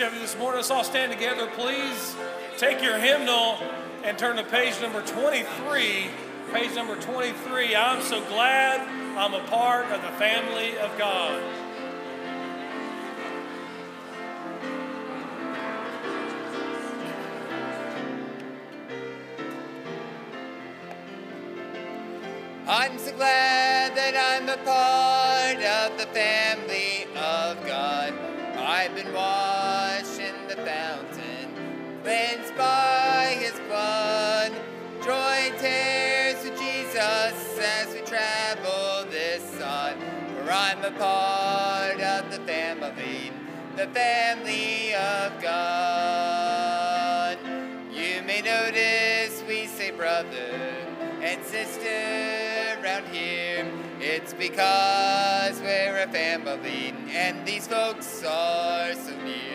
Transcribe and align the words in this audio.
each 0.00 0.06
of 0.06 0.14
you 0.14 0.20
this 0.20 0.38
morning. 0.38 0.56
Let's 0.56 0.70
all 0.70 0.84
stand 0.84 1.12
together, 1.12 1.46
please. 1.58 2.16
Take 2.56 2.82
your 2.82 2.96
hymnal 2.98 3.58
and 4.02 4.18
turn 4.18 4.36
to 4.36 4.44
page 4.44 4.80
number 4.80 5.02
23. 5.02 6.06
Page 6.54 6.74
number 6.74 6.96
23. 6.96 7.76
I'm 7.76 8.00
so 8.00 8.24
glad 8.24 8.80
I'm 9.18 9.34
a 9.34 9.44
part 9.48 9.86
of 9.86 10.00
the 10.00 10.08
family 10.12 10.78
of 10.78 10.96
God. 10.96 11.42
I'm 22.66 22.98
so 22.98 23.12
glad 23.16 23.94
that 23.96 24.14
I'm 24.16 24.48
a 24.48 24.56
part 24.64 25.62
of 25.62 25.98
the 25.98 26.06
family 26.14 26.89
cleansed 32.10 32.56
by 32.56 33.36
his 33.38 33.56
blood. 33.68 34.50
Joy 35.00 35.52
tears 35.60 36.42
with 36.42 36.58
Jesus 36.58 37.58
as 37.60 37.94
we 37.94 38.00
travel 38.00 39.08
this 39.08 39.44
side. 39.56 39.96
For 40.34 40.50
I'm 40.50 40.82
a 40.84 40.90
part 40.90 42.00
of 42.00 42.32
the 42.32 42.40
family, 42.52 43.30
the 43.76 43.86
family 43.86 44.92
of 44.94 45.40
God. 45.40 47.38
You 47.92 48.22
may 48.26 48.42
notice 48.42 49.44
we 49.46 49.66
say 49.66 49.92
brother 49.92 50.50
and 51.22 51.44
sister 51.44 52.76
around 52.82 53.06
here. 53.14 53.70
It's 54.00 54.34
because 54.34 55.60
we're 55.60 56.02
a 56.02 56.08
family 56.08 56.92
and 57.12 57.46
these 57.46 57.68
folks 57.68 58.24
are 58.24 58.94
so 58.94 59.16
near. 59.22 59.49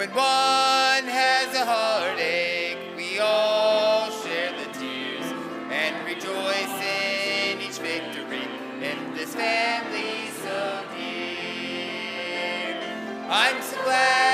When 0.00 0.08
one 0.14 1.04
has 1.12 1.54
a 1.54 1.66
heartache, 1.66 2.96
we 2.96 3.18
all 3.18 4.10
share 4.10 4.50
the 4.52 4.72
tears 4.78 5.26
and 5.70 6.06
rejoice 6.06 6.80
in 6.80 7.60
each 7.60 7.76
victory 7.76 8.48
in 8.80 9.12
this 9.14 9.34
family 9.34 10.30
so 10.42 10.84
dear. 10.96 12.80
I'm 13.28 13.60
so 13.60 13.82
glad 13.84 14.29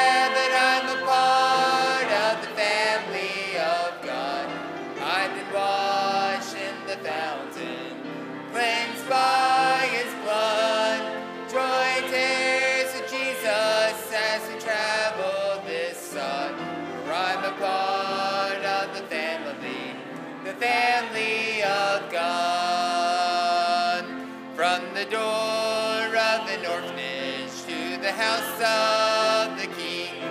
house 28.16 28.60
of 28.62 29.60
the 29.60 29.66
king, 29.76 30.22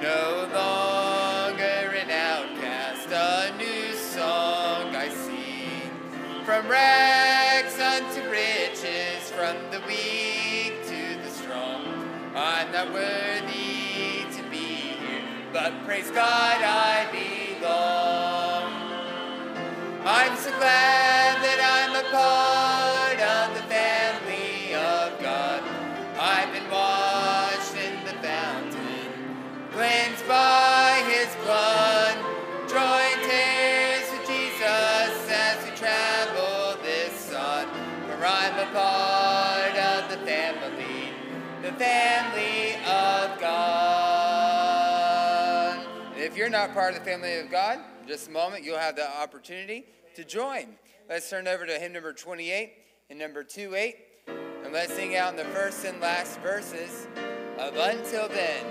no 0.00 0.48
longer 0.54 1.92
an 1.92 2.10
outcast, 2.10 3.08
a 3.10 3.54
new 3.58 3.92
song 3.92 4.96
I 4.96 5.10
sing. 5.10 5.90
From 6.46 6.66
rags 6.68 7.78
unto 7.78 8.30
riches, 8.30 9.30
from 9.30 9.56
the 9.70 9.80
weak 9.86 10.86
to 10.86 11.22
the 11.22 11.28
strong. 11.28 11.84
I'm 12.34 12.72
not 12.72 12.90
worthy 12.94 14.24
to 14.36 14.42
be 14.50 14.96
here, 14.96 15.22
but 15.52 15.84
praise 15.84 16.10
God 16.10 16.62
I 16.62 17.06
belong. 17.12 18.72
I'm 20.06 20.34
so 20.38 20.50
glad 20.56 21.42
that 21.44 21.60
I'm 21.60 22.06
a 22.06 22.10
part 22.10 22.43
the 40.14 40.20
family, 40.26 41.10
the 41.62 41.72
family 41.72 42.74
of 42.84 43.40
God. 43.40 44.64
If 46.16 46.36
you're 46.36 46.48
not 46.48 46.72
part 46.72 46.94
of 46.94 47.00
the 47.00 47.04
family 47.04 47.40
of 47.40 47.50
God, 47.50 47.80
just 48.06 48.28
a 48.28 48.30
moment 48.30 48.62
you'll 48.62 48.78
have 48.78 48.94
the 48.94 49.10
opportunity 49.20 49.86
to 50.14 50.22
join. 50.24 50.76
Let's 51.08 51.28
turn 51.28 51.48
over 51.48 51.66
to 51.66 51.72
hymn 51.72 51.92
number 51.92 52.12
28 52.12 52.74
and 53.10 53.18
number 53.18 53.42
28, 53.42 53.96
and 54.64 54.72
let's 54.72 54.92
sing 54.92 55.16
out 55.16 55.32
in 55.32 55.36
the 55.36 55.44
first 55.46 55.84
and 55.84 56.00
last 56.00 56.38
verses 56.40 57.08
of 57.58 57.76
Until 57.76 58.28
Then. 58.28 58.64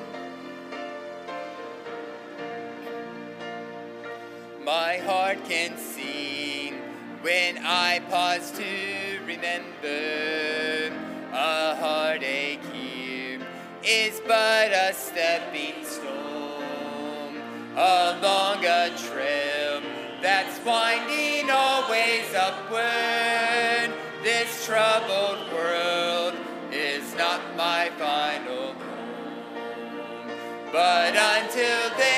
My 4.64 4.96
heart 5.00 5.44
can 5.44 5.78
sing 5.78 6.76
when 7.22 7.58
I 7.58 8.00
pause 8.10 8.50
to 8.52 9.20
remember 9.26 11.13
a 11.34 11.76
heartache 11.76 12.64
here 12.72 13.40
is 13.84 14.22
but 14.28 14.72
a 14.72 14.94
stepping 14.94 15.84
stone 15.84 17.36
along 17.76 18.64
a 18.64 18.92
trail 19.10 19.82
that's 20.22 20.64
winding 20.64 21.50
always 21.50 22.34
upward. 22.36 23.92
This 24.22 24.66
troubled 24.68 25.52
world 25.52 26.36
is 26.72 27.16
not 27.16 27.42
my 27.58 27.90
final 27.98 28.74
home. 28.74 28.84
But 30.72 31.16
until 31.16 31.90
then, 31.98 32.13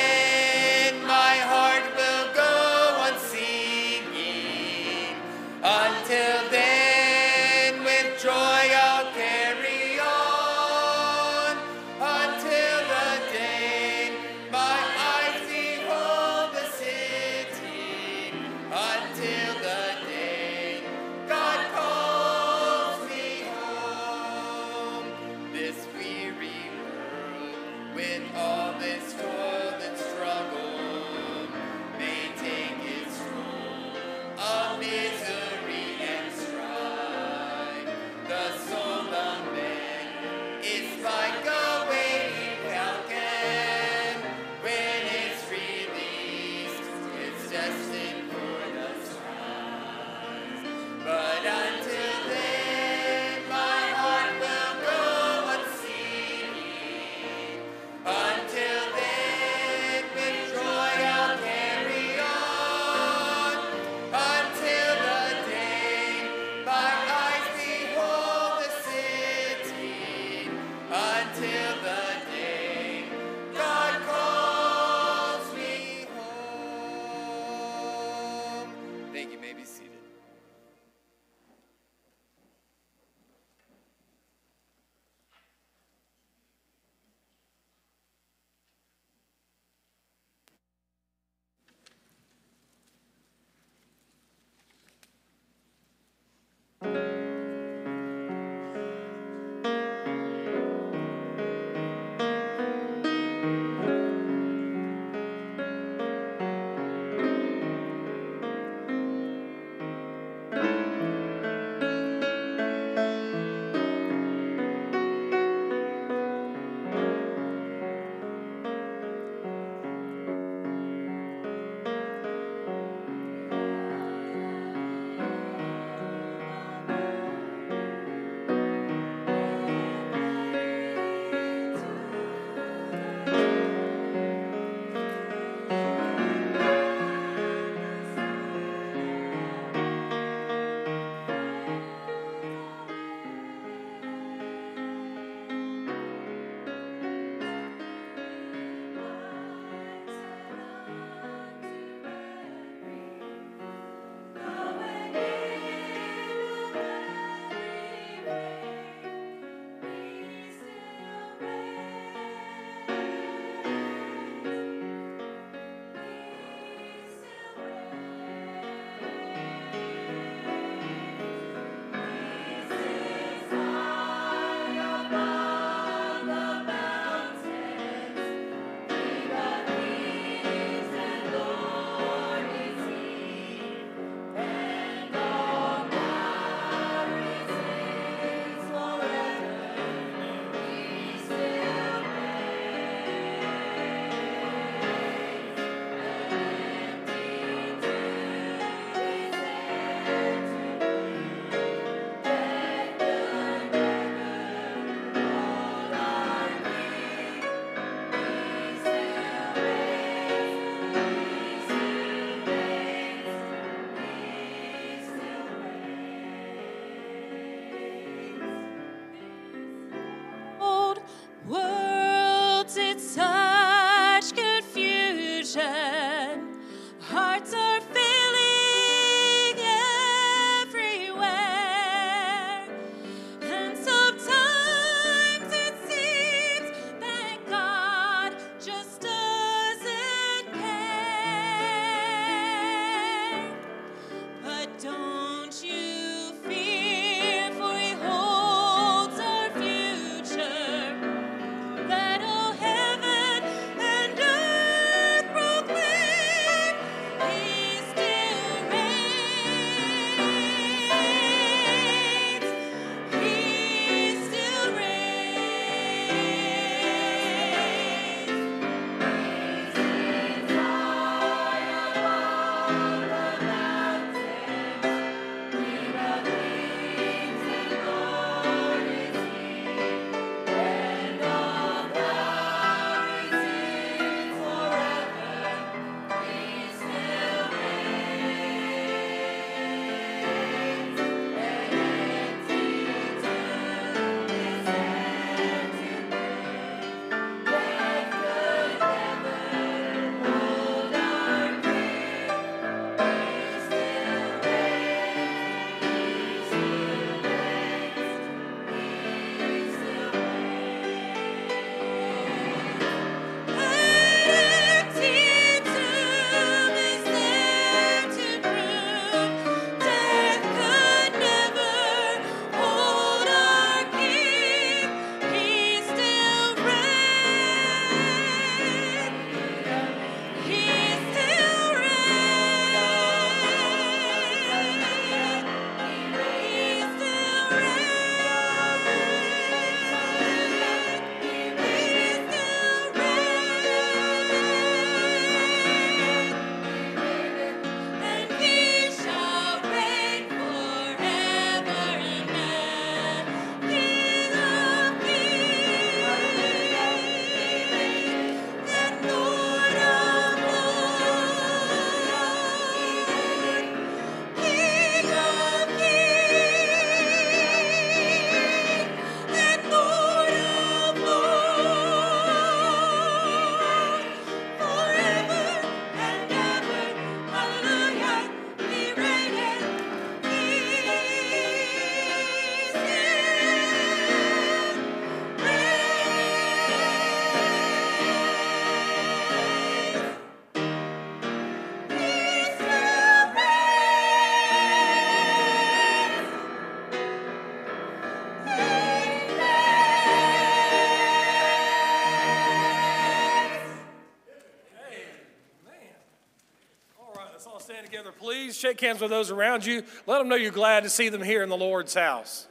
Shake 408.65 408.81
hands 408.81 408.99
with 408.99 409.11
those 409.11 409.29
around 409.29 409.63
you. 409.63 409.83
Let 410.07 410.17
them 410.17 410.27
know 410.27 410.35
you're 410.35 410.51
glad 410.51 410.85
to 410.85 410.89
see 410.89 411.09
them 411.09 411.21
here 411.21 411.43
in 411.43 411.49
the 411.49 411.55
Lord's 411.55 411.93
house. 411.93 412.47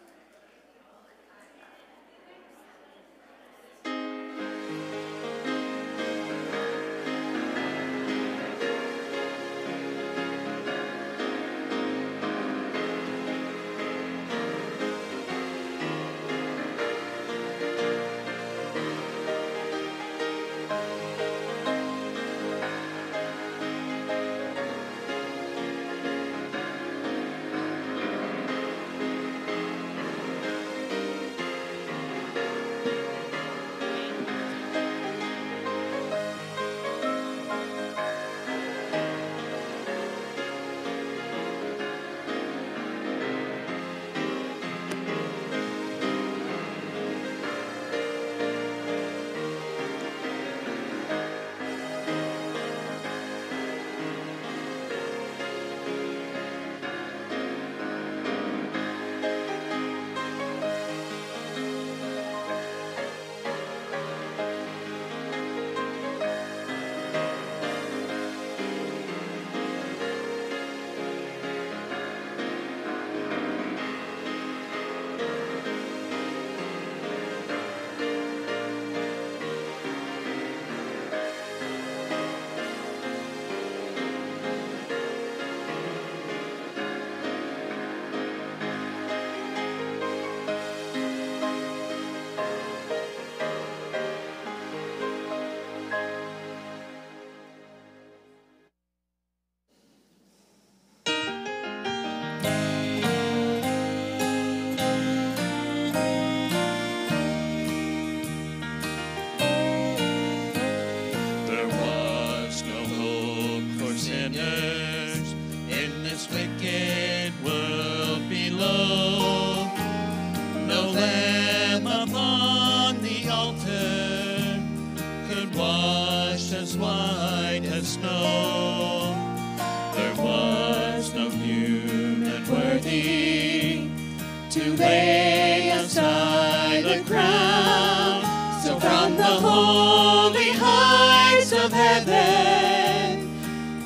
In 139.14 139.20
the 139.20 139.26
holy 139.26 140.50
heights 140.50 141.52
of 141.52 141.72
heaven, 141.72 143.30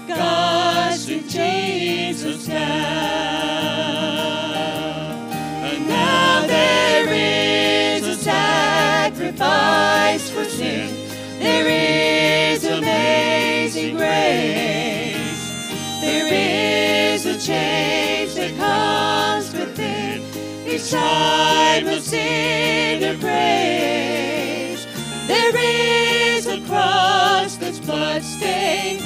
God 0.08 0.98
through 0.98 1.20
Jesus 1.28 2.48
now. 2.48 2.54
And 5.68 5.86
now 5.86 6.46
there 6.46 7.12
is 7.12 8.06
a 8.06 8.14
sacrifice 8.14 9.10
for 10.30 10.44
sin. 10.46 10.96
There 11.38 12.54
is 12.54 12.64
amazing 12.64 13.96
grace. 13.96 15.44
There 16.00 16.26
is 17.14 17.26
a 17.26 17.38
change 17.38 18.34
that 18.36 18.56
comes 18.56 19.52
within 19.52 20.22
each 20.66 20.90
time 20.90 21.86
of 21.86 22.02
sing 22.02 23.04
and 23.04 23.20
praise 23.20 24.07
cross 26.78 27.56
that's 27.56 27.80
bloodstained, 27.80 29.02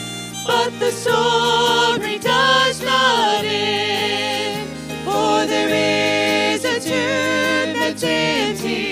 but 0.46 0.70
the 0.78 0.90
story 0.90 2.18
does 2.18 2.82
not 2.82 3.44
end, 3.44 4.68
for 5.04 5.46
there 5.46 5.72
is 6.54 6.64
a 6.64 6.78
tomb 6.80 7.80
that's 7.80 8.02
empty. 8.04 8.91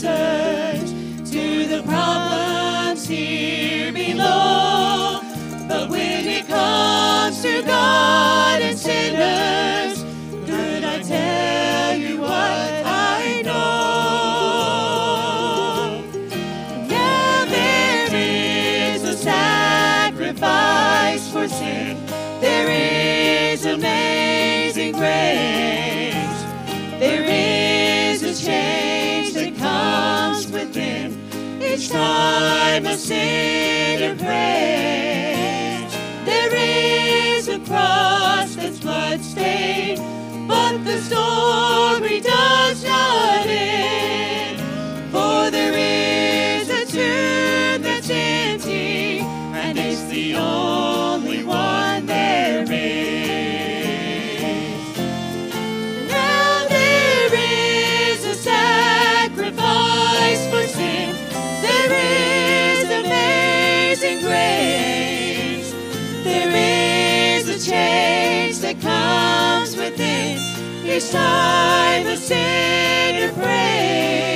say. 0.00 0.59
time 31.90 32.86
of 32.86 33.00
sin 33.00 34.02
and 34.02 34.20
prayer. 34.20 35.09
each 70.90 71.10
time 71.10 72.04
the 72.04 72.16
sinner 72.16 73.32
prays. 73.34 74.29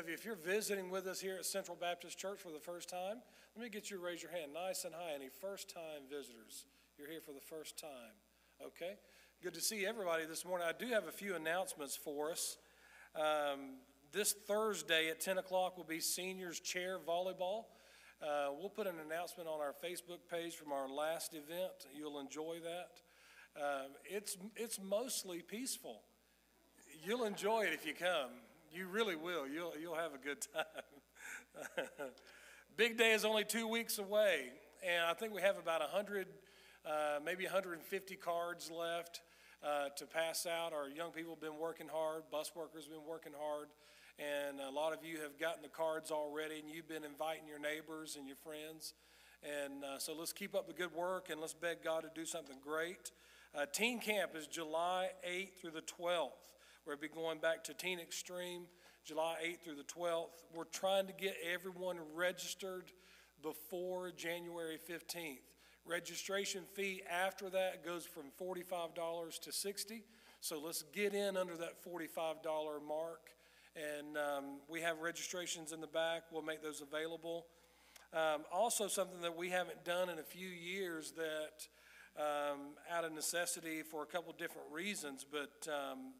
Of 0.00 0.08
you. 0.08 0.14
If 0.14 0.24
you're 0.24 0.34
visiting 0.34 0.90
with 0.90 1.06
us 1.06 1.20
here 1.20 1.36
at 1.36 1.44
Central 1.44 1.76
Baptist 1.78 2.18
Church 2.18 2.38
for 2.38 2.50
the 2.50 2.58
first 2.58 2.88
time, 2.88 3.18
let 3.54 3.62
me 3.62 3.68
get 3.68 3.90
you 3.90 3.98
to 3.98 4.02
raise 4.02 4.22
your 4.22 4.32
hand 4.32 4.54
nice 4.54 4.84
and 4.84 4.94
high. 4.94 5.12
Any 5.14 5.28
first 5.28 5.68
time 5.68 6.08
visitors? 6.08 6.64
You're 6.98 7.08
here 7.10 7.20
for 7.20 7.32
the 7.32 7.40
first 7.40 7.78
time. 7.78 8.16
Okay. 8.64 8.94
Good 9.42 9.52
to 9.54 9.60
see 9.60 9.84
everybody 9.84 10.24
this 10.24 10.46
morning. 10.46 10.66
I 10.66 10.72
do 10.72 10.90
have 10.90 11.06
a 11.06 11.12
few 11.12 11.34
announcements 11.34 11.96
for 11.96 12.30
us. 12.30 12.56
Um, 13.14 13.76
this 14.10 14.32
Thursday 14.32 15.10
at 15.10 15.20
10 15.20 15.36
o'clock 15.36 15.76
will 15.76 15.84
be 15.84 16.00
seniors 16.00 16.60
chair 16.60 16.96
volleyball. 17.06 17.64
Uh, 18.22 18.52
we'll 18.58 18.70
put 18.70 18.86
an 18.86 18.96
announcement 19.06 19.50
on 19.50 19.60
our 19.60 19.74
Facebook 19.84 20.20
page 20.30 20.54
from 20.54 20.72
our 20.72 20.88
last 20.88 21.34
event. 21.34 21.72
You'll 21.94 22.20
enjoy 22.20 22.56
that. 22.64 23.62
Um, 23.62 23.90
it's, 24.04 24.38
it's 24.56 24.80
mostly 24.80 25.42
peaceful. 25.42 26.00
You'll 27.04 27.24
enjoy 27.24 27.64
it 27.64 27.74
if 27.74 27.84
you 27.86 27.92
come. 27.92 28.30
You 28.72 28.86
really 28.86 29.16
will. 29.16 29.48
You'll, 29.48 29.72
you'll 29.82 29.96
have 29.96 30.14
a 30.14 30.18
good 30.18 30.46
time. 30.54 31.84
Big 32.76 32.96
day 32.96 33.12
is 33.12 33.24
only 33.24 33.42
two 33.42 33.66
weeks 33.66 33.98
away, 33.98 34.50
and 34.86 35.06
I 35.06 35.14
think 35.14 35.34
we 35.34 35.42
have 35.42 35.58
about 35.58 35.80
100, 35.80 36.28
uh, 36.86 37.18
maybe 37.24 37.42
150 37.44 38.14
cards 38.14 38.70
left 38.70 39.22
uh, 39.64 39.88
to 39.96 40.06
pass 40.06 40.46
out. 40.46 40.72
Our 40.72 40.88
young 40.88 41.10
people 41.10 41.34
have 41.34 41.40
been 41.40 41.58
working 41.58 41.88
hard, 41.92 42.22
bus 42.30 42.52
workers 42.54 42.84
have 42.84 42.92
been 42.92 43.08
working 43.08 43.32
hard, 43.36 43.70
and 44.20 44.60
a 44.60 44.70
lot 44.70 44.92
of 44.92 45.04
you 45.04 45.18
have 45.20 45.36
gotten 45.36 45.62
the 45.62 45.68
cards 45.68 46.12
already, 46.12 46.60
and 46.60 46.70
you've 46.70 46.88
been 46.88 47.04
inviting 47.04 47.48
your 47.48 47.58
neighbors 47.58 48.14
and 48.16 48.28
your 48.28 48.36
friends. 48.36 48.94
And 49.42 49.82
uh, 49.82 49.98
so 49.98 50.14
let's 50.16 50.32
keep 50.32 50.54
up 50.54 50.68
the 50.68 50.74
good 50.74 50.94
work 50.94 51.28
and 51.30 51.40
let's 51.40 51.54
beg 51.54 51.82
God 51.82 52.02
to 52.02 52.10
do 52.14 52.24
something 52.24 52.58
great. 52.62 53.10
Uh, 53.52 53.66
teen 53.72 53.98
Camp 53.98 54.32
is 54.36 54.46
July 54.46 55.08
8th 55.28 55.54
through 55.60 55.70
the 55.72 55.82
12th. 55.82 56.59
We'll 56.86 56.96
be 56.96 57.08
going 57.08 57.38
back 57.38 57.62
to 57.64 57.74
Teen 57.74 58.00
Extreme 58.00 58.62
July 59.04 59.36
8th 59.44 59.64
through 59.64 59.74
the 59.76 59.82
12th. 59.82 60.44
We're 60.54 60.64
trying 60.64 61.06
to 61.08 61.12
get 61.12 61.36
everyone 61.52 61.98
registered 62.14 62.90
before 63.42 64.10
January 64.12 64.78
15th. 64.88 65.40
Registration 65.86 66.62
fee 66.74 67.02
after 67.08 67.50
that 67.50 67.84
goes 67.84 68.06
from 68.06 68.24
$45 68.40 69.40
to 69.40 69.52
60. 69.52 70.02
So 70.40 70.58
let's 70.58 70.82
get 70.94 71.14
in 71.14 71.36
under 71.36 71.54
that 71.58 71.84
$45 71.84 72.08
mark. 72.86 73.28
And 73.76 74.16
um, 74.16 74.44
we 74.68 74.80
have 74.80 75.00
registrations 75.00 75.72
in 75.72 75.82
the 75.82 75.86
back. 75.86 76.22
We'll 76.32 76.42
make 76.42 76.62
those 76.62 76.80
available. 76.80 77.46
Um, 78.14 78.42
also, 78.50 78.88
something 78.88 79.20
that 79.20 79.36
we 79.36 79.50
haven't 79.50 79.84
done 79.84 80.08
in 80.08 80.18
a 80.18 80.24
few 80.24 80.48
years 80.48 81.12
that 81.12 81.68
um, 82.18 82.60
out 82.90 83.04
of 83.04 83.12
necessity 83.12 83.82
for 83.82 84.02
a 84.02 84.06
couple 84.06 84.32
different 84.32 84.66
reasons, 84.72 85.24
but 85.30 85.68
um, 85.70 86.14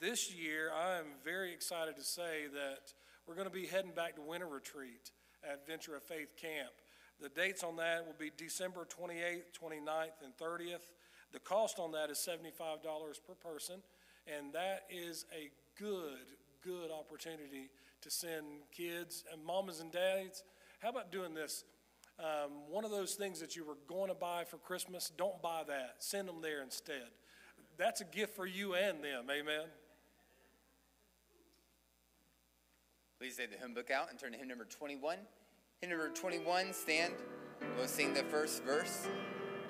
this 0.00 0.32
year 0.32 0.70
I 0.74 0.98
am 0.98 1.06
very 1.24 1.52
excited 1.52 1.96
to 1.96 2.04
say 2.04 2.46
that 2.52 2.92
we're 3.26 3.34
going 3.34 3.48
to 3.48 3.52
be 3.52 3.66
heading 3.66 3.90
back 3.90 4.14
to 4.16 4.22
winter 4.22 4.46
retreat 4.46 5.10
at 5.42 5.66
Venture 5.66 5.96
of 5.96 6.02
Faith 6.02 6.36
Camp. 6.40 6.70
The 7.20 7.28
dates 7.28 7.64
on 7.64 7.76
that 7.76 8.06
will 8.06 8.14
be 8.18 8.30
December 8.36 8.86
28th, 8.86 9.52
29th, 9.60 10.22
and 10.24 10.36
30th. 10.40 10.92
The 11.32 11.40
cost 11.40 11.78
on 11.78 11.92
that 11.92 12.10
is 12.10 12.18
$75 12.18 12.82
per 13.26 13.34
person, 13.34 13.82
and 14.26 14.52
that 14.52 14.84
is 14.88 15.26
a 15.34 15.50
good, 15.78 16.26
good 16.62 16.90
opportunity 16.90 17.70
to 18.00 18.10
send 18.10 18.46
kids 18.74 19.24
and 19.32 19.44
mamas 19.44 19.80
and 19.80 19.90
dads. 19.90 20.44
How 20.80 20.90
about 20.90 21.10
doing 21.10 21.34
this? 21.34 21.64
Um, 22.20 22.50
one 22.68 22.84
of 22.84 22.90
those 22.90 23.14
things 23.14 23.40
that 23.40 23.56
you 23.56 23.64
were 23.64 23.78
going 23.88 24.08
to 24.08 24.14
buy 24.14 24.44
for 24.44 24.58
Christmas, 24.58 25.10
don't 25.16 25.40
buy 25.42 25.62
that. 25.66 25.96
Send 25.98 26.28
them 26.28 26.40
there 26.40 26.62
instead. 26.62 27.08
That's 27.76 28.00
a 28.00 28.04
gift 28.04 28.34
for 28.34 28.46
you 28.46 28.74
and 28.74 29.02
them. 29.02 29.26
Amen. 29.30 29.66
Please 33.18 33.36
take 33.36 33.50
the 33.50 33.58
hymn 33.58 33.74
book 33.74 33.90
out 33.90 34.10
and 34.10 34.18
turn 34.18 34.30
to 34.30 34.38
hymn 34.38 34.46
number 34.46 34.64
21. 34.64 35.16
Hymn 35.80 35.90
number 35.90 36.08
21, 36.08 36.72
stand. 36.72 37.14
We'll 37.76 37.88
sing 37.88 38.14
the 38.14 38.22
first 38.22 38.62
verse 38.62 39.08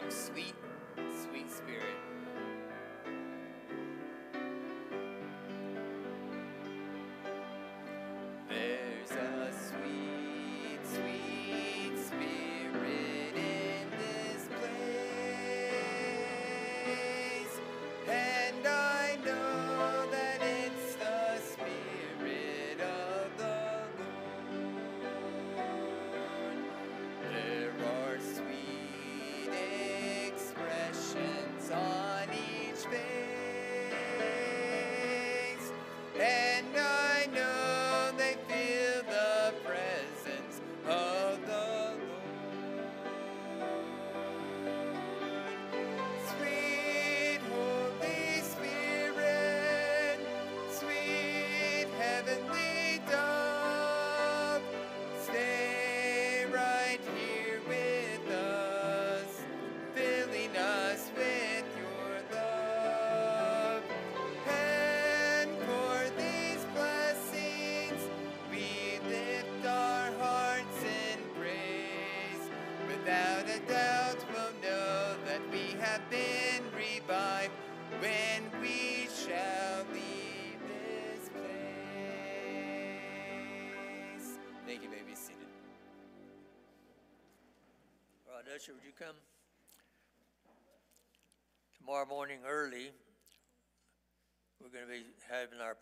of 0.04 0.12
Sweet, 0.12 0.54
Sweet 1.24 1.50
Spirit. 1.50 2.07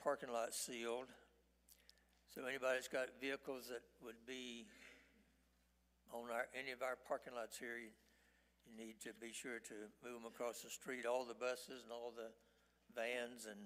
Parking 0.07 0.31
lot 0.31 0.55
sealed. 0.55 1.11
So 2.31 2.47
anybody 2.47 2.79
that's 2.79 2.87
got 2.87 3.11
vehicles 3.19 3.67
that 3.75 3.83
would 4.07 4.23
be 4.23 4.71
on 6.15 6.31
our, 6.31 6.47
any 6.55 6.71
of 6.71 6.79
our 6.79 6.95
parking 6.95 7.35
lots 7.35 7.59
here, 7.59 7.75
you, 7.75 7.91
you 8.71 8.71
need 8.79 9.03
to 9.03 9.11
be 9.19 9.35
sure 9.35 9.59
to 9.67 9.91
move 10.07 10.23
them 10.23 10.31
across 10.31 10.63
the 10.63 10.71
street, 10.71 11.11
all 11.11 11.27
the 11.27 11.35
buses 11.35 11.83
and 11.83 11.91
all 11.91 12.15
the 12.15 12.31
vans 12.95 13.51
and, 13.51 13.59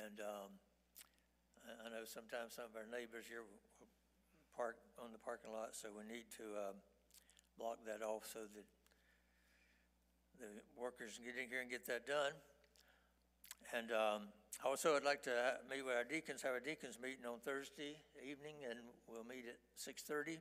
and, 0.00 0.16
um, 0.24 0.48
I, 1.60 1.76
I 1.76 1.86
know 1.92 2.08
sometimes 2.08 2.56
some 2.56 2.72
of 2.72 2.74
our 2.80 2.88
neighbors 2.88 3.28
here 3.28 3.44
will 3.44 3.92
park 4.56 4.80
on 4.96 5.12
the 5.12 5.20
parking 5.20 5.52
lot, 5.52 5.76
so 5.76 5.92
we 5.92 6.08
need 6.08 6.32
to, 6.40 6.72
um, 6.72 6.80
block 7.60 7.84
that 7.84 8.00
off 8.00 8.24
so 8.32 8.48
that 8.48 8.64
the 10.40 10.48
workers 10.72 11.20
can 11.20 11.28
get 11.28 11.36
in 11.36 11.52
here 11.52 11.60
and 11.60 11.68
get 11.68 11.84
that 11.84 12.08
done. 12.08 12.32
And 13.70 13.92
um, 13.92 14.20
also, 14.64 14.96
I'd 14.96 15.04
like 15.04 15.22
to 15.24 15.62
meet 15.70 15.86
with 15.86 15.94
our 15.94 16.04
deacons, 16.04 16.42
have 16.42 16.52
our 16.52 16.60
deacons 16.60 16.98
meeting 17.00 17.24
on 17.24 17.38
Thursday 17.40 18.02
evening, 18.18 18.66
and 18.68 18.80
we'll 19.06 19.24
meet 19.24 19.46
at 19.46 19.62
6:30. 19.78 20.38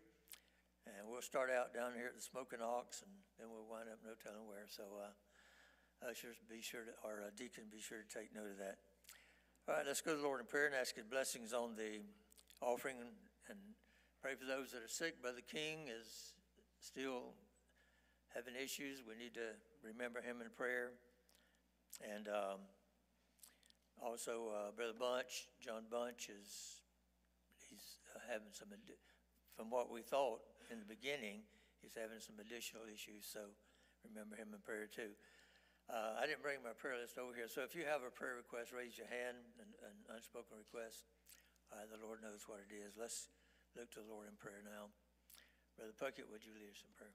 And 0.89 1.05
we'll 1.05 1.21
start 1.21 1.53
out 1.53 1.73
down 1.73 1.93
here 1.93 2.09
at 2.09 2.15
the 2.15 2.21
Smoking 2.21 2.59
Ox, 2.59 3.05
and 3.05 3.11
then 3.37 3.53
we'll 3.53 3.69
wind 3.69 3.85
up 3.87 4.01
no 4.01 4.17
telling 4.17 4.47
where. 4.49 4.65
So 4.65 4.83
uh, 4.97 6.09
ushers, 6.09 6.41
be 6.49 6.61
sure 6.61 6.81
to, 6.89 6.93
uh, 7.05 7.29
deacon, 7.37 7.69
be 7.69 7.79
sure 7.79 8.01
to 8.01 8.09
take 8.09 8.33
note 8.33 8.49
of 8.49 8.57
that. 8.57 8.81
All 9.69 9.75
right, 9.77 9.85
let's 9.85 10.01
go 10.01 10.11
to 10.11 10.17
the 10.17 10.25
Lord 10.25 10.41
in 10.41 10.47
prayer 10.47 10.65
and 10.65 10.73
ask 10.73 10.95
His 10.95 11.05
blessings 11.05 11.53
on 11.53 11.77
the 11.77 12.01
offering 12.61 12.97
and, 12.97 13.13
and 13.49 13.59
pray 14.21 14.33
for 14.33 14.45
those 14.45 14.71
that 14.71 14.81
are 14.81 14.89
sick. 14.89 15.21
Brother 15.21 15.45
King 15.45 15.89
is 15.89 16.33
still 16.79 17.37
having 18.33 18.53
issues. 18.55 19.03
We 19.07 19.15
need 19.15 19.33
to 19.35 19.53
remember 19.83 20.21
him 20.21 20.41
in 20.41 20.49
prayer. 20.55 20.91
And 22.01 22.27
um, 22.27 22.59
also, 24.01 24.49
uh, 24.49 24.73
Brother 24.73 24.97
Bunch, 24.97 25.45
John 25.61 25.85
Bunch 25.85 26.33
is, 26.33 26.81
he's 27.69 28.01
uh, 28.17 28.19
having 28.25 28.49
some, 28.49 28.73
addi- 28.73 28.97
from 29.53 29.69
what 29.69 29.93
we 29.93 30.01
thought 30.01 30.41
in 30.73 30.81
the 30.81 30.89
beginning, 30.89 31.45
he's 31.85 31.93
having 31.93 32.17
some 32.17 32.41
additional 32.41 32.89
issues, 32.89 33.29
so 33.29 33.53
remember 34.01 34.33
him 34.33 34.57
in 34.57 34.61
prayer 34.65 34.89
too. 34.89 35.13
Uh, 35.85 36.17
I 36.17 36.25
didn't 36.25 36.41
bring 36.41 36.65
my 36.65 36.73
prayer 36.73 36.97
list 36.97 37.21
over 37.21 37.29
here, 37.37 37.45
so 37.45 37.61
if 37.61 37.77
you 37.77 37.85
have 37.85 38.01
a 38.01 38.09
prayer 38.09 38.41
request, 38.41 38.73
raise 38.73 38.97
your 38.97 39.05
hand, 39.05 39.37
an, 39.61 39.69
an 39.85 39.97
unspoken 40.17 40.57
request. 40.57 41.05
Uh, 41.69 41.85
the 41.85 42.01
Lord 42.01 42.25
knows 42.25 42.49
what 42.49 42.57
it 42.65 42.73
is. 42.73 42.97
Let's 42.97 43.29
look 43.77 43.93
to 43.93 44.01
the 44.01 44.09
Lord 44.09 44.25
in 44.25 44.33
prayer 44.35 44.65
now. 44.65 44.89
Brother 45.77 45.93
Puckett, 45.93 46.25
would 46.25 46.41
you 46.41 46.57
lead 46.57 46.73
us 46.73 46.81
in 46.81 46.91
prayer? 46.97 47.13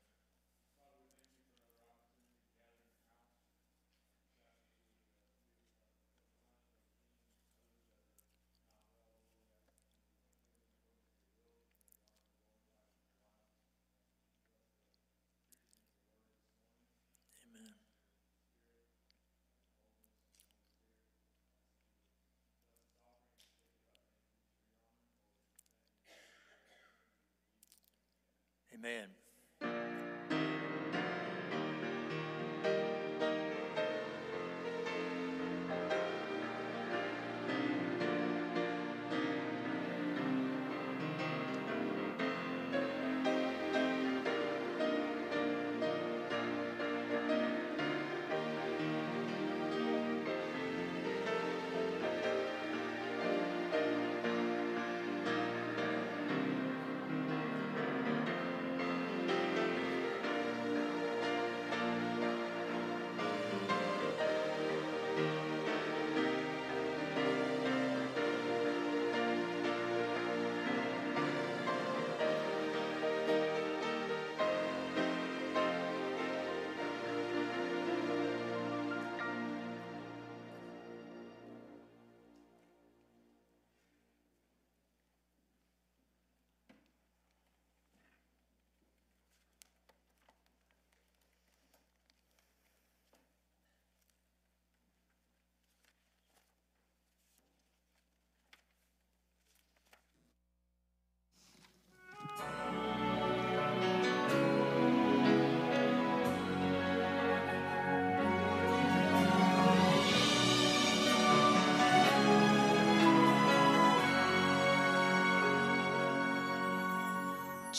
Amen. 28.77 29.09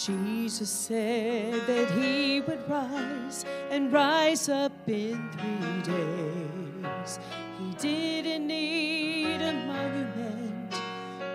Jesus 0.07 0.69
said 0.69 1.67
that 1.67 1.91
he 1.91 2.39
would 2.39 2.65
rise 2.69 3.43
and 3.69 3.91
rise 3.91 4.47
up 4.47 4.71
in 4.87 5.29
three 5.31 5.81
days. 5.93 7.19
He 7.59 7.73
didn't 7.73 8.47
need 8.47 9.41
a 9.41 9.51
monument 9.51 10.71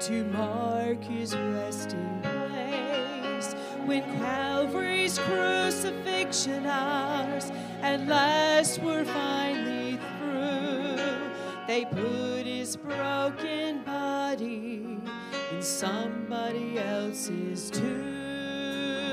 to 0.01 0.25
mark 0.25 1.05
his 1.05 1.37
resting 1.37 2.23
place. 2.23 3.53
When 3.85 4.05
Calvary's 4.19 5.19
crucifixion 5.19 6.65
hours 6.65 7.53
at 7.83 8.07
last 8.07 8.81
were 8.81 9.05
finally 9.05 9.99
through, 10.17 11.31
they 11.67 11.85
put 11.85 12.47
his 12.47 12.77
broken 12.77 13.83
body 13.85 14.99
in 15.51 15.61
somebody 15.61 16.79
else's 16.79 17.69
tomb. 17.69 18.12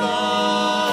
Love. 0.00 0.89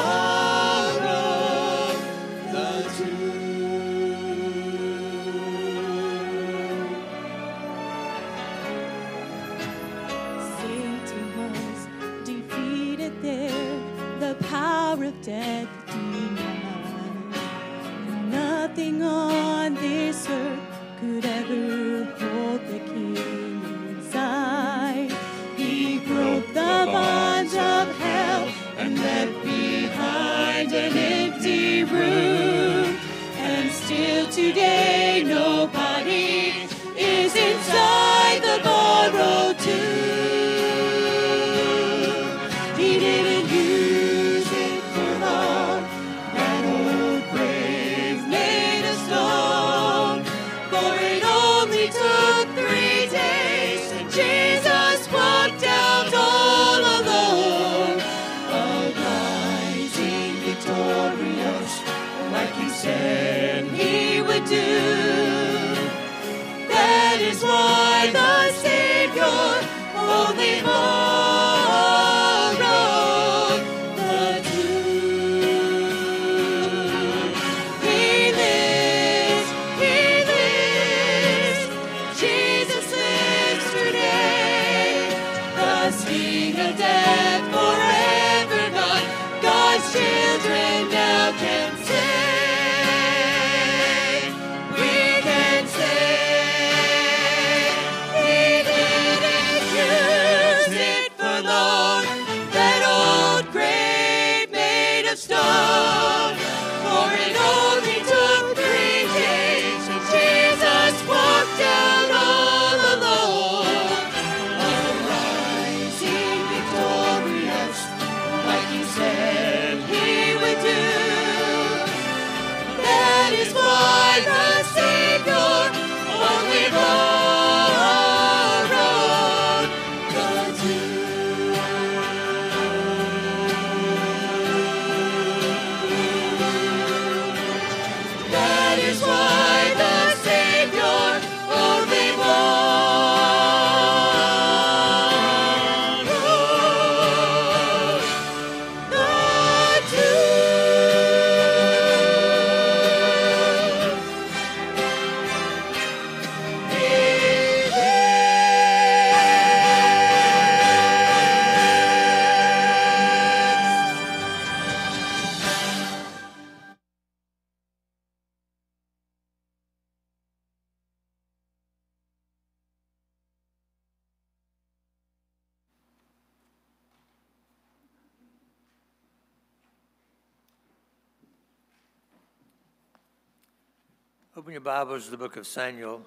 Book 184.85 185.37
of 185.37 185.47
Samuel, 185.47 186.03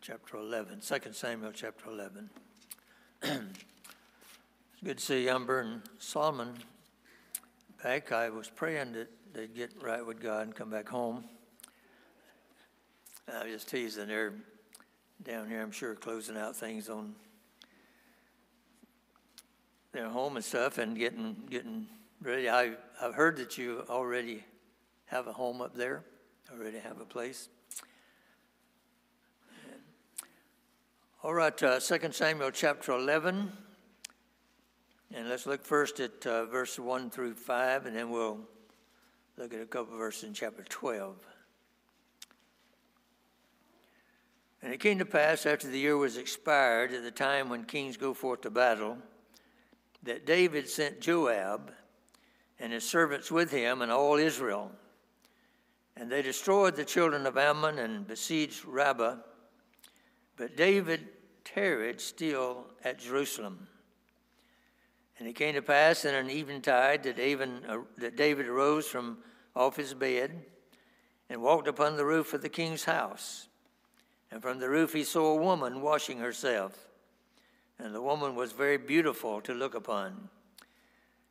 chapter 0.00 0.36
11, 0.36 0.80
2 0.80 1.12
Samuel, 1.12 1.52
chapter 1.52 1.88
11. 1.88 2.30
it's 3.22 3.38
good 4.82 4.98
to 4.98 5.04
see 5.04 5.28
Umber 5.28 5.60
and 5.60 5.82
Solomon 5.98 6.54
back. 7.80 8.10
I 8.10 8.28
was 8.30 8.48
praying 8.48 8.94
that 8.94 9.08
they'd 9.32 9.54
get 9.54 9.70
right 9.80 10.04
with 10.04 10.20
God 10.20 10.42
and 10.42 10.54
come 10.54 10.68
back 10.68 10.88
home. 10.88 11.24
I 13.32 13.44
was 13.44 13.52
just 13.52 13.68
teasing. 13.68 14.08
They're 14.08 14.32
down 15.22 15.48
here, 15.48 15.62
I'm 15.62 15.70
sure, 15.70 15.94
closing 15.94 16.36
out 16.36 16.56
things 16.56 16.88
on 16.88 17.14
their 19.92 20.08
home 20.08 20.34
and 20.34 20.44
stuff 20.44 20.78
and 20.78 20.98
getting 20.98 21.36
getting 21.48 21.86
ready. 22.20 22.48
I, 22.48 22.72
I've 23.00 23.14
heard 23.14 23.36
that 23.36 23.58
you 23.58 23.84
already 23.88 24.42
have 25.06 25.28
a 25.28 25.32
home 25.32 25.60
up 25.60 25.76
there 25.76 26.02
already 26.52 26.78
have 26.78 27.00
a 27.00 27.04
place. 27.04 27.48
All 31.24 31.34
right, 31.34 31.62
uh, 31.62 31.78
2 31.78 32.10
Samuel 32.10 32.50
chapter 32.50 32.90
11. 32.90 33.52
And 35.14 35.28
let's 35.28 35.46
look 35.46 35.64
first 35.64 36.00
at 36.00 36.26
uh, 36.26 36.46
verse 36.46 36.80
1 36.80 37.10
through 37.10 37.34
5, 37.34 37.86
and 37.86 37.94
then 37.94 38.10
we'll 38.10 38.40
look 39.38 39.54
at 39.54 39.60
a 39.60 39.66
couple 39.66 39.96
verses 39.96 40.24
in 40.24 40.34
chapter 40.34 40.64
12. 40.64 41.14
And 44.62 44.74
it 44.74 44.80
came 44.80 44.98
to 44.98 45.04
pass 45.04 45.46
after 45.46 45.68
the 45.68 45.78
year 45.78 45.96
was 45.96 46.16
expired, 46.16 46.92
at 46.92 47.04
the 47.04 47.12
time 47.12 47.48
when 47.48 47.66
kings 47.66 47.96
go 47.96 48.14
forth 48.14 48.40
to 48.40 48.50
battle, 48.50 48.98
that 50.02 50.26
David 50.26 50.68
sent 50.68 51.00
Joab 51.00 51.70
and 52.58 52.72
his 52.72 52.82
servants 52.82 53.30
with 53.30 53.52
him 53.52 53.80
and 53.80 53.92
all 53.92 54.16
Israel 54.16 54.72
and 55.96 56.10
they 56.10 56.22
destroyed 56.22 56.74
the 56.74 56.84
children 56.84 57.26
of 57.26 57.36
Ammon 57.36 57.78
and 57.78 58.06
besieged 58.06 58.64
Rabbah. 58.64 59.16
But 60.42 60.56
David 60.56 61.06
tarried 61.44 62.00
still 62.00 62.66
at 62.82 62.98
Jerusalem. 62.98 63.68
And 65.16 65.28
it 65.28 65.34
came 65.34 65.54
to 65.54 65.62
pass 65.62 66.04
in 66.04 66.16
an 66.16 66.28
eventide 66.28 67.04
that, 67.04 67.20
even, 67.20 67.64
uh, 67.68 67.76
that 67.98 68.16
David 68.16 68.48
arose 68.48 68.88
from 68.88 69.18
off 69.54 69.76
his 69.76 69.94
bed 69.94 70.44
and 71.30 71.40
walked 71.40 71.68
upon 71.68 71.96
the 71.96 72.04
roof 72.04 72.34
of 72.34 72.42
the 72.42 72.48
king's 72.48 72.82
house. 72.82 73.46
And 74.32 74.42
from 74.42 74.58
the 74.58 74.68
roof 74.68 74.92
he 74.94 75.04
saw 75.04 75.26
a 75.26 75.40
woman 75.40 75.80
washing 75.80 76.18
herself. 76.18 76.88
And 77.78 77.94
the 77.94 78.02
woman 78.02 78.34
was 78.34 78.50
very 78.50 78.78
beautiful 78.78 79.40
to 79.42 79.54
look 79.54 79.76
upon. 79.76 80.28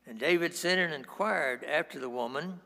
And 0.07 0.19
David 0.19 0.55
sent 0.55 0.79
and 0.79 0.93
inquired 0.93 1.65
after 1.65 1.99
the 1.99 2.07
woman. 2.07 2.61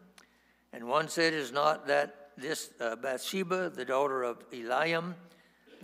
And 0.71 0.87
one 0.87 1.07
said, 1.07 1.33
Is 1.33 1.51
not 1.51 1.87
that 1.87 2.33
this 2.37 2.69
uh, 2.79 2.97
Bathsheba, 2.97 3.71
the 3.71 3.85
daughter 3.85 4.21
of 4.21 4.47
Eliam, 4.51 5.15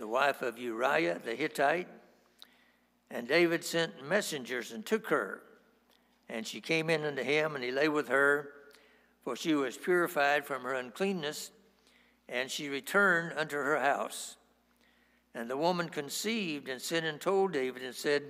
the 0.02 0.08
wife 0.08 0.42
of 0.42 0.58
Uriah 0.58 1.20
the 1.24 1.36
Hittite? 1.36 1.86
And 3.08 3.28
David 3.28 3.62
sent 3.62 4.04
messengers 4.04 4.72
and 4.72 4.84
took 4.84 5.06
her. 5.06 5.42
And 6.28 6.44
she 6.44 6.60
came 6.60 6.90
in 6.90 7.04
unto 7.04 7.22
him, 7.22 7.54
and 7.54 7.62
he 7.62 7.70
lay 7.70 7.86
with 7.86 8.08
her, 8.08 8.48
for 9.22 9.36
she 9.36 9.54
was 9.54 9.76
purified 9.76 10.44
from 10.44 10.62
her 10.62 10.74
uncleanness, 10.74 11.52
and 12.28 12.50
she 12.50 12.68
returned 12.68 13.38
unto 13.38 13.54
her 13.54 13.78
house. 13.78 14.34
And 15.36 15.48
the 15.48 15.56
woman 15.56 15.88
conceived 15.88 16.68
and 16.68 16.82
sent 16.82 17.06
and 17.06 17.20
told 17.20 17.52
David 17.52 17.84
and 17.84 17.94
said, 17.94 18.24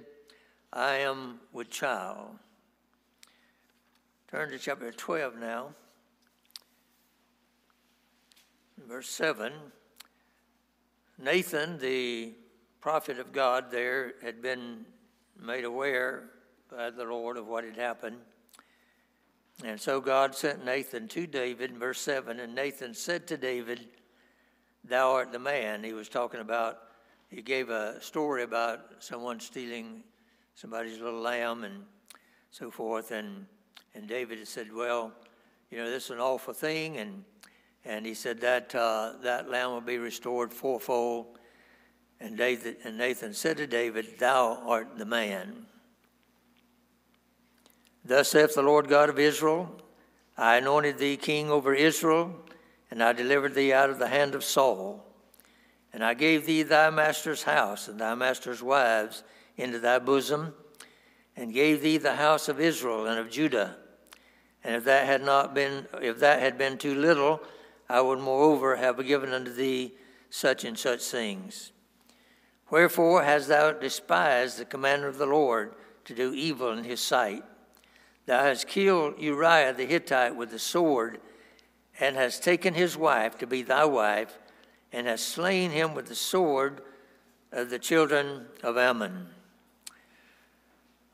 I 0.74 0.96
am 0.96 1.40
with 1.54 1.70
child. 1.70 2.36
Turn 4.30 4.50
to 4.50 4.58
chapter 4.58 4.92
12 4.92 5.36
now 5.36 5.74
verse 8.88 9.08
7 9.08 9.52
Nathan, 11.18 11.78
the 11.78 12.32
prophet 12.80 13.18
of 13.18 13.32
God, 13.32 13.70
there 13.70 14.14
had 14.22 14.42
been 14.42 14.84
made 15.40 15.64
aware 15.64 16.30
by 16.70 16.90
the 16.90 17.04
Lord 17.04 17.36
of 17.36 17.46
what 17.46 17.64
had 17.64 17.76
happened. 17.76 18.16
And 19.64 19.80
so 19.80 20.00
God 20.00 20.34
sent 20.34 20.64
Nathan 20.64 21.06
to 21.08 21.26
David, 21.26 21.76
verse 21.76 22.00
7. 22.00 22.40
And 22.40 22.54
Nathan 22.54 22.94
said 22.94 23.26
to 23.28 23.36
David, 23.36 23.86
Thou 24.84 25.12
art 25.12 25.30
the 25.30 25.38
man. 25.38 25.84
He 25.84 25.92
was 25.92 26.08
talking 26.08 26.40
about, 26.40 26.78
he 27.28 27.42
gave 27.42 27.70
a 27.70 28.00
story 28.00 28.42
about 28.42 28.80
someone 28.98 29.38
stealing 29.38 30.02
somebody's 30.54 30.98
little 30.98 31.20
lamb 31.20 31.62
and 31.64 31.84
so 32.50 32.70
forth. 32.70 33.12
And, 33.12 33.46
and 33.94 34.08
David 34.08 34.46
said, 34.48 34.72
Well, 34.72 35.12
you 35.70 35.78
know, 35.78 35.88
this 35.88 36.06
is 36.06 36.10
an 36.10 36.18
awful 36.18 36.54
thing. 36.54 36.96
And 36.96 37.24
and 37.84 38.06
he 38.06 38.14
said 38.14 38.40
that 38.40 38.74
uh, 38.74 39.14
that 39.22 39.50
lamb 39.50 39.70
will 39.70 39.80
be 39.80 39.98
restored 39.98 40.52
fourfold. 40.52 41.38
And 42.20 42.36
Nathan, 42.36 42.76
and 42.84 42.96
Nathan 42.96 43.34
said 43.34 43.56
to 43.56 43.66
David, 43.66 44.18
Thou 44.18 44.62
art 44.64 44.96
the 44.96 45.04
man. 45.04 45.66
Thus 48.04 48.28
saith 48.28 48.54
the 48.54 48.62
Lord 48.62 48.88
God 48.88 49.08
of 49.08 49.18
Israel 49.18 49.80
I 50.36 50.56
anointed 50.56 50.98
thee 50.98 51.16
king 51.16 51.50
over 51.50 51.74
Israel, 51.74 52.34
and 52.90 53.02
I 53.02 53.12
delivered 53.12 53.54
thee 53.54 53.72
out 53.72 53.90
of 53.90 53.98
the 53.98 54.08
hand 54.08 54.34
of 54.34 54.44
Saul. 54.44 55.04
And 55.92 56.02
I 56.02 56.14
gave 56.14 56.46
thee 56.46 56.62
thy 56.62 56.88
master's 56.90 57.42
house 57.42 57.86
and 57.88 58.00
thy 58.00 58.14
master's 58.14 58.62
wives 58.62 59.24
into 59.56 59.78
thy 59.78 59.98
bosom, 59.98 60.54
and 61.36 61.52
gave 61.52 61.82
thee 61.82 61.98
the 61.98 62.16
house 62.16 62.48
of 62.48 62.60
Israel 62.60 63.06
and 63.06 63.18
of 63.18 63.30
Judah. 63.30 63.76
And 64.64 64.76
if 64.76 64.84
that 64.84 65.06
had 65.06 65.22
not 65.22 65.54
been, 65.54 65.86
if 66.00 66.18
that 66.20 66.40
had 66.40 66.56
been 66.56 66.78
too 66.78 66.94
little, 66.94 67.42
I 67.92 68.00
would 68.00 68.20
moreover 68.20 68.76
have 68.76 69.06
given 69.06 69.34
unto 69.34 69.52
thee 69.52 69.92
such 70.30 70.64
and 70.64 70.78
such 70.78 71.02
things. 71.02 71.72
Wherefore 72.70 73.22
hast 73.22 73.48
thou 73.48 73.72
despised 73.72 74.56
the 74.56 74.64
commandment 74.64 75.12
of 75.12 75.18
the 75.18 75.26
Lord 75.26 75.74
to 76.06 76.14
do 76.14 76.32
evil 76.32 76.72
in 76.72 76.84
his 76.84 77.02
sight? 77.02 77.44
Thou 78.24 78.44
hast 78.44 78.66
killed 78.66 79.20
Uriah 79.20 79.74
the 79.74 79.84
Hittite 79.84 80.34
with 80.34 80.50
the 80.50 80.58
sword, 80.58 81.20
and 82.00 82.16
hast 82.16 82.42
taken 82.42 82.72
his 82.72 82.96
wife 82.96 83.36
to 83.38 83.46
be 83.46 83.60
thy 83.60 83.84
wife, 83.84 84.38
and 84.90 85.06
hast 85.06 85.28
slain 85.28 85.70
him 85.70 85.92
with 85.92 86.06
the 86.06 86.14
sword 86.14 86.80
of 87.52 87.68
the 87.68 87.78
children 87.78 88.46
of 88.62 88.78
Ammon. 88.78 89.26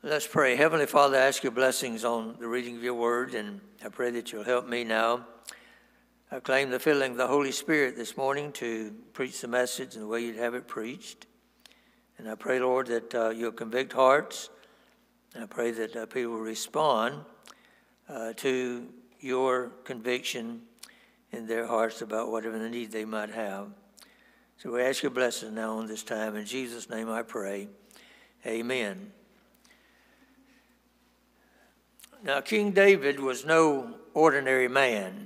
Let's 0.01 0.27
pray. 0.27 0.55
Heavenly 0.55 0.85
Father, 0.85 1.17
I 1.17 1.27
ask 1.27 1.43
your 1.43 1.51
blessings 1.51 2.05
on 2.05 2.37
the 2.39 2.47
reading 2.47 2.77
of 2.77 2.83
your 2.83 2.93
word, 2.93 3.33
and 3.33 3.59
I 3.83 3.89
pray 3.89 4.11
that 4.11 4.31
you'll 4.31 4.45
help 4.45 4.65
me 4.65 4.85
now 4.85 5.25
I 6.31 6.39
claim 6.39 6.69
the 6.69 6.77
filling 6.77 7.13
of 7.13 7.17
the 7.17 7.25
Holy 7.25 7.51
Spirit 7.51 7.95
this 7.95 8.15
morning 8.15 8.51
to 8.51 8.93
preach 9.13 9.41
the 9.41 9.47
message 9.47 9.95
in 9.95 10.01
the 10.01 10.07
way 10.07 10.21
you'd 10.21 10.35
have 10.35 10.53
it 10.53 10.67
preached. 10.67 11.25
And 12.19 12.29
I 12.29 12.35
pray, 12.35 12.59
Lord, 12.59 12.85
that 12.85 13.15
uh, 13.15 13.29
you'll 13.31 13.51
convict 13.51 13.93
hearts. 13.93 14.51
And 15.33 15.43
I 15.43 15.47
pray 15.47 15.71
that 15.71 15.95
uh, 15.95 16.05
people 16.05 16.33
will 16.33 16.41
respond 16.41 17.15
uh, 18.07 18.33
to 18.33 18.87
your 19.19 19.71
conviction 19.85 20.61
in 21.31 21.47
their 21.47 21.65
hearts 21.65 22.03
about 22.03 22.29
whatever 22.31 22.59
the 22.59 22.69
need 22.69 22.91
they 22.91 23.05
might 23.05 23.31
have. 23.31 23.69
So 24.57 24.71
we 24.71 24.83
ask 24.83 25.01
your 25.01 25.09
blessing 25.09 25.55
now 25.55 25.79
on 25.79 25.87
this 25.87 26.03
time. 26.03 26.35
In 26.35 26.45
Jesus' 26.45 26.91
name 26.91 27.09
I 27.09 27.23
pray. 27.23 27.69
Amen. 28.45 29.13
Now, 32.23 32.39
King 32.41 32.69
David 32.69 33.19
was 33.19 33.45
no 33.45 33.95
ordinary 34.13 34.67
man. 34.67 35.25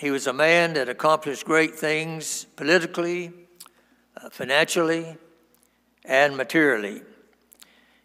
He 0.00 0.10
was 0.10 0.26
a 0.26 0.32
man 0.32 0.72
that 0.72 0.88
accomplished 0.88 1.44
great 1.44 1.74
things 1.74 2.46
politically, 2.56 3.32
uh, 4.16 4.30
financially, 4.30 5.18
and 6.06 6.38
materially. 6.38 7.02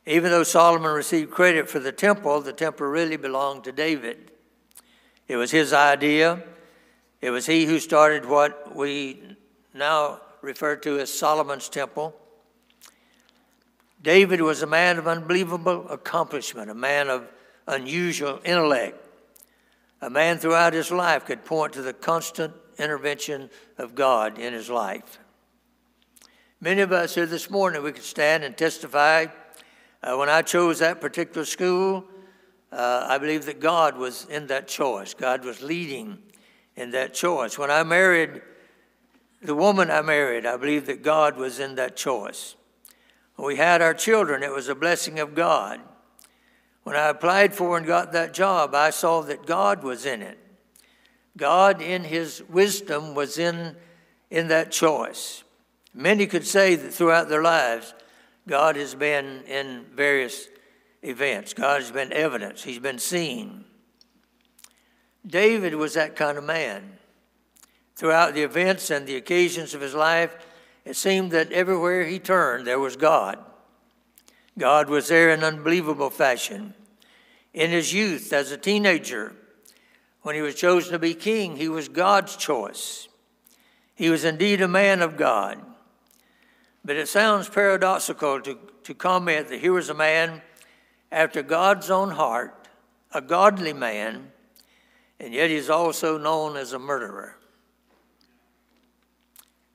Even 0.05 0.29
though 0.29 0.43
Solomon 0.43 0.91
received 0.91 1.31
credit 1.31 1.69
for 1.69 1.79
the 1.79 1.93
temple, 1.93 2.41
the 2.41 2.51
temple 2.51 2.87
really 2.87 3.15
belonged 3.15 3.63
to 3.63 3.71
David. 3.71 4.31
It 5.29 5.37
was 5.37 5.51
his 5.51 5.71
idea. 5.71 6.43
It 7.21 7.29
was 7.29 7.45
he 7.45 7.63
who 7.63 7.79
started 7.79 8.25
what 8.25 8.75
we 8.75 9.37
now 9.73 10.19
refer 10.41 10.75
to 10.75 10.99
as 10.99 11.17
Solomon's 11.17 11.69
temple. 11.69 12.13
David 14.01 14.41
was 14.41 14.61
a 14.61 14.67
man 14.67 14.97
of 14.97 15.07
unbelievable 15.07 15.87
accomplishment, 15.89 16.69
a 16.69 16.75
man 16.75 17.07
of 17.07 17.31
unusual 17.69 18.41
intellect. 18.43 19.04
A 20.05 20.09
man 20.11 20.37
throughout 20.37 20.73
his 20.73 20.91
life 20.91 21.25
could 21.25 21.43
point 21.43 21.73
to 21.73 21.81
the 21.81 21.91
constant 21.91 22.53
intervention 22.77 23.49
of 23.79 23.95
God 23.95 24.37
in 24.37 24.53
his 24.53 24.69
life. 24.69 25.17
Many 26.61 26.81
of 26.81 26.91
us 26.91 27.15
here 27.15 27.25
this 27.25 27.49
morning, 27.49 27.81
we 27.81 27.91
could 27.91 28.03
stand 28.03 28.43
and 28.43 28.55
testify. 28.55 29.25
Uh, 30.03 30.15
when 30.15 30.29
I 30.29 30.43
chose 30.43 30.77
that 30.77 31.01
particular 31.01 31.43
school, 31.43 32.05
uh, 32.71 33.07
I 33.09 33.17
believe 33.17 33.47
that 33.47 33.59
God 33.59 33.97
was 33.97 34.25
in 34.25 34.45
that 34.45 34.67
choice. 34.67 35.15
God 35.15 35.43
was 35.43 35.63
leading 35.63 36.19
in 36.75 36.91
that 36.91 37.15
choice. 37.15 37.57
When 37.57 37.71
I 37.71 37.81
married 37.81 38.43
the 39.41 39.55
woman 39.55 39.89
I 39.89 40.03
married, 40.03 40.45
I 40.45 40.55
believe 40.57 40.85
that 40.85 41.01
God 41.01 41.35
was 41.35 41.57
in 41.57 41.73
that 41.75 41.95
choice. 41.95 42.55
When 43.37 43.47
we 43.47 43.55
had 43.55 43.81
our 43.81 43.95
children, 43.95 44.43
it 44.43 44.51
was 44.51 44.67
a 44.67 44.75
blessing 44.75 45.19
of 45.19 45.33
God. 45.33 45.81
When 46.85 46.95
I 46.95 47.09
applied 47.09 47.55
for 47.55 47.77
and 47.77 47.87
got 47.87 48.11
that 48.11 48.31
job, 48.31 48.75
I 48.75 48.91
saw 48.91 49.21
that 49.21 49.47
God 49.47 49.83
was 49.83 50.05
in 50.05 50.21
it. 50.21 50.37
God, 51.35 51.81
in 51.81 52.03
his 52.03 52.43
wisdom, 52.47 53.15
was 53.15 53.39
in, 53.39 53.75
in 54.29 54.49
that 54.49 54.71
choice. 54.71 55.43
Many 55.95 56.27
could 56.27 56.45
say 56.45 56.75
that 56.75 56.93
throughout 56.93 57.27
their 57.27 57.41
lives, 57.41 57.95
God 58.47 58.75
has 58.75 58.93
been 58.93 59.41
in 59.47 59.85
various 59.95 60.47
events, 61.01 61.55
God 61.55 61.81
has 61.81 61.91
been 61.91 62.13
evidence, 62.13 62.61
he's 62.61 62.77
been 62.77 62.99
seen. 62.99 63.65
David 65.25 65.73
was 65.73 65.95
that 65.95 66.15
kind 66.15 66.37
of 66.37 66.43
man. 66.43 66.99
Throughout 67.95 68.35
the 68.35 68.43
events 68.43 68.91
and 68.91 69.07
the 69.07 69.15
occasions 69.15 69.73
of 69.73 69.81
his 69.81 69.95
life, 69.95 70.37
it 70.85 70.95
seemed 70.95 71.31
that 71.31 71.51
everywhere 71.51 72.05
he 72.05 72.19
turned, 72.19 72.67
there 72.67 72.79
was 72.79 72.95
God. 72.95 73.43
God 74.57 74.89
was 74.89 75.09
there 75.09 75.29
in 75.29 75.43
unbelievable 75.43 76.09
fashion. 76.09 76.73
In 77.53 77.71
his 77.71 77.93
youth, 77.93 78.31
as 78.33 78.51
a 78.51 78.57
teenager, 78.57 79.33
when 80.21 80.35
he 80.35 80.41
was 80.41 80.55
chosen 80.55 80.91
to 80.93 80.99
be 80.99 81.13
king, 81.13 81.57
he 81.57 81.69
was 81.69 81.87
God's 81.87 82.35
choice. 82.35 83.07
He 83.95 84.09
was 84.09 84.23
indeed 84.23 84.61
a 84.61 84.67
man 84.67 85.01
of 85.01 85.17
God. 85.17 85.61
But 86.83 86.97
it 86.97 87.07
sounds 87.07 87.49
paradoxical 87.49 88.41
to, 88.41 88.57
to 88.83 88.93
comment 88.93 89.49
that 89.49 89.59
here 89.59 89.73
was 89.73 89.89
a 89.89 89.93
man 89.93 90.41
after 91.11 91.41
God's 91.41 91.89
own 91.89 92.11
heart, 92.11 92.67
a 93.13 93.21
godly 93.21 93.73
man, 93.73 94.31
and 95.19 95.33
yet 95.33 95.49
he's 95.49 95.69
also 95.69 96.17
known 96.17 96.57
as 96.57 96.73
a 96.73 96.79
murderer. 96.79 97.37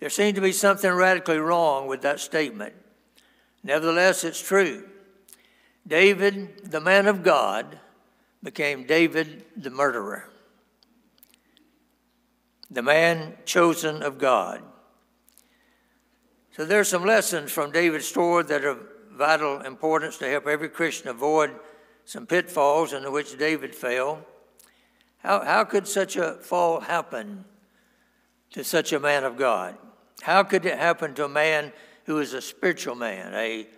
There 0.00 0.10
seemed 0.10 0.36
to 0.36 0.40
be 0.40 0.52
something 0.52 0.90
radically 0.90 1.38
wrong 1.38 1.86
with 1.86 2.02
that 2.02 2.20
statement. 2.20 2.74
Nevertheless, 3.62 4.24
it's 4.24 4.40
true. 4.40 4.88
David, 5.86 6.70
the 6.70 6.80
man 6.80 7.06
of 7.06 7.22
God, 7.22 7.78
became 8.42 8.86
David 8.86 9.44
the 9.56 9.70
murderer, 9.70 10.28
the 12.70 12.82
man 12.82 13.34
chosen 13.44 14.02
of 14.02 14.18
God. 14.18 14.62
So 16.56 16.64
there's 16.64 16.88
some 16.88 17.04
lessons 17.04 17.52
from 17.52 17.70
David's 17.70 18.06
story 18.06 18.44
that 18.44 18.64
are 18.64 18.70
of 18.70 18.86
vital 19.12 19.60
importance 19.60 20.16
to 20.18 20.28
help 20.28 20.46
every 20.46 20.68
Christian 20.68 21.08
avoid 21.08 21.54
some 22.04 22.26
pitfalls 22.26 22.92
into 22.92 23.10
which 23.10 23.38
David 23.38 23.74
fell. 23.74 24.24
How, 25.18 25.44
how 25.44 25.64
could 25.64 25.86
such 25.86 26.16
a 26.16 26.34
fall 26.34 26.80
happen 26.80 27.44
to 28.52 28.64
such 28.64 28.92
a 28.92 29.00
man 29.00 29.24
of 29.24 29.36
God? 29.36 29.76
How 30.22 30.42
could 30.42 30.64
it 30.64 30.78
happen 30.78 31.14
to 31.14 31.26
a 31.26 31.28
man 31.28 31.72
who 32.10 32.18
is 32.18 32.34
a 32.34 32.42
spiritual 32.42 32.96
man, 32.96 33.32
a, 33.34 33.68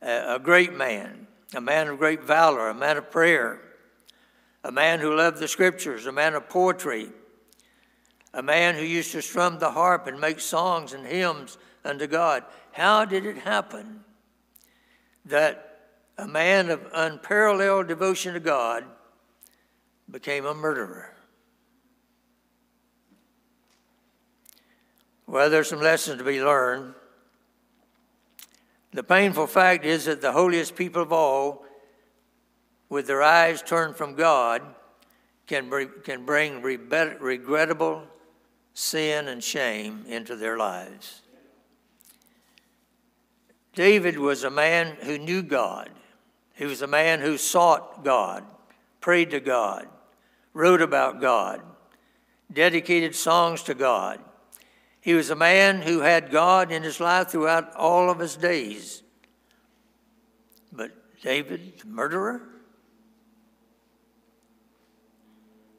a 0.00 0.38
great 0.38 0.72
man, 0.72 1.26
a 1.56 1.60
man 1.60 1.88
of 1.88 1.98
great 1.98 2.22
valor, 2.22 2.68
a 2.68 2.74
man 2.74 2.96
of 2.96 3.10
prayer, 3.10 3.60
a 4.62 4.70
man 4.70 5.00
who 5.00 5.12
loved 5.16 5.38
the 5.38 5.48
scriptures, 5.48 6.06
a 6.06 6.12
man 6.12 6.34
of 6.34 6.48
poetry, 6.48 7.08
a 8.32 8.44
man 8.44 8.76
who 8.76 8.82
used 8.82 9.10
to 9.10 9.20
strum 9.20 9.58
the 9.58 9.72
harp 9.72 10.06
and 10.06 10.20
make 10.20 10.38
songs 10.38 10.92
and 10.92 11.04
hymns 11.04 11.58
unto 11.84 12.06
God? 12.06 12.44
How 12.70 13.04
did 13.04 13.26
it 13.26 13.38
happen 13.38 14.04
that 15.24 15.88
a 16.16 16.28
man 16.28 16.70
of 16.70 16.86
unparalleled 16.94 17.88
devotion 17.88 18.34
to 18.34 18.40
God 18.40 18.84
became 20.08 20.46
a 20.46 20.54
murderer? 20.54 21.12
Well, 25.26 25.50
there's 25.50 25.68
some 25.68 25.80
lessons 25.80 26.18
to 26.18 26.24
be 26.24 26.40
learned. 26.40 26.94
The 28.92 29.02
painful 29.02 29.46
fact 29.46 29.84
is 29.84 30.06
that 30.06 30.20
the 30.20 30.32
holiest 30.32 30.74
people 30.74 31.02
of 31.02 31.12
all, 31.12 31.64
with 32.88 33.06
their 33.06 33.22
eyes 33.22 33.62
turned 33.62 33.96
from 33.96 34.14
God, 34.14 34.62
can, 35.46 35.70
can 36.04 36.24
bring 36.24 36.60
regrettable 36.60 38.02
sin 38.74 39.28
and 39.28 39.42
shame 39.42 40.04
into 40.08 40.34
their 40.36 40.56
lives. 40.56 41.22
David 43.74 44.18
was 44.18 44.42
a 44.42 44.50
man 44.50 44.96
who 45.02 45.18
knew 45.18 45.42
God. 45.42 45.90
He 46.54 46.64
was 46.64 46.82
a 46.82 46.86
man 46.86 47.20
who 47.20 47.38
sought 47.38 48.04
God, 48.04 48.44
prayed 49.00 49.30
to 49.30 49.40
God, 49.40 49.86
wrote 50.52 50.82
about 50.82 51.20
God, 51.20 51.62
dedicated 52.52 53.14
songs 53.14 53.62
to 53.64 53.74
God. 53.74 54.20
He 55.00 55.14
was 55.14 55.30
a 55.30 55.36
man 55.36 55.82
who 55.82 56.00
had 56.00 56.30
God 56.30 56.70
in 56.70 56.82
his 56.82 57.00
life 57.00 57.28
throughout 57.28 57.74
all 57.74 58.10
of 58.10 58.18
his 58.18 58.36
days. 58.36 59.02
But 60.72 60.90
David, 61.22 61.78
the 61.78 61.86
murderer? 61.86 62.42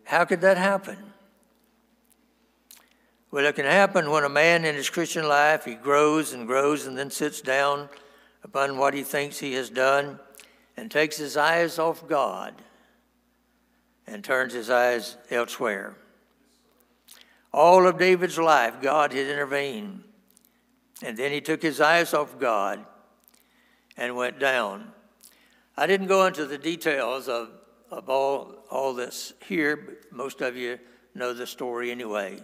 How 0.03 0.25
could 0.25 0.41
that 0.41 0.57
happen? 0.57 0.97
Well, 3.29 3.45
it 3.45 3.55
can 3.55 3.65
happen 3.65 4.09
when 4.09 4.25
a 4.25 4.29
man 4.29 4.65
in 4.65 4.75
his 4.75 4.89
Christian 4.89 5.25
life, 5.25 5.63
he 5.63 5.75
grows 5.75 6.33
and 6.33 6.45
grows 6.45 6.85
and 6.85 6.97
then 6.97 7.09
sits 7.09 7.39
down 7.39 7.87
upon 8.43 8.77
what 8.77 8.93
he 8.93 9.03
thinks 9.03 9.39
he 9.39 9.53
has 9.53 9.69
done 9.69 10.19
and 10.75 10.91
takes 10.91 11.15
his 11.15 11.37
eyes 11.37 11.79
off 11.79 12.05
God 12.07 12.55
and 14.05 14.21
turns 14.21 14.53
his 14.53 14.69
eyes 14.69 15.15
elsewhere. 15.29 15.95
All 17.53 17.85
of 17.85 17.97
David's 17.97 18.37
life, 18.37 18.81
God 18.81 19.11
had 19.11 19.27
intervened. 19.27 20.03
And 21.03 21.17
then 21.17 21.31
he 21.31 21.41
took 21.41 21.61
his 21.61 21.81
eyes 21.81 22.13
off 22.13 22.39
God 22.39 22.85
and 23.97 24.15
went 24.15 24.39
down. 24.39 24.91
I 25.75 25.87
didn't 25.87 26.07
go 26.07 26.25
into 26.25 26.45
the 26.45 26.57
details 26.57 27.27
of, 27.27 27.49
of 27.89 28.09
all, 28.09 28.65
all 28.69 28.93
this 28.93 29.33
here, 29.45 29.75
but 29.75 30.11
most 30.11 30.41
of 30.41 30.55
you 30.55 30.79
know 31.15 31.33
the 31.33 31.47
story 31.47 31.91
anyway. 31.91 32.39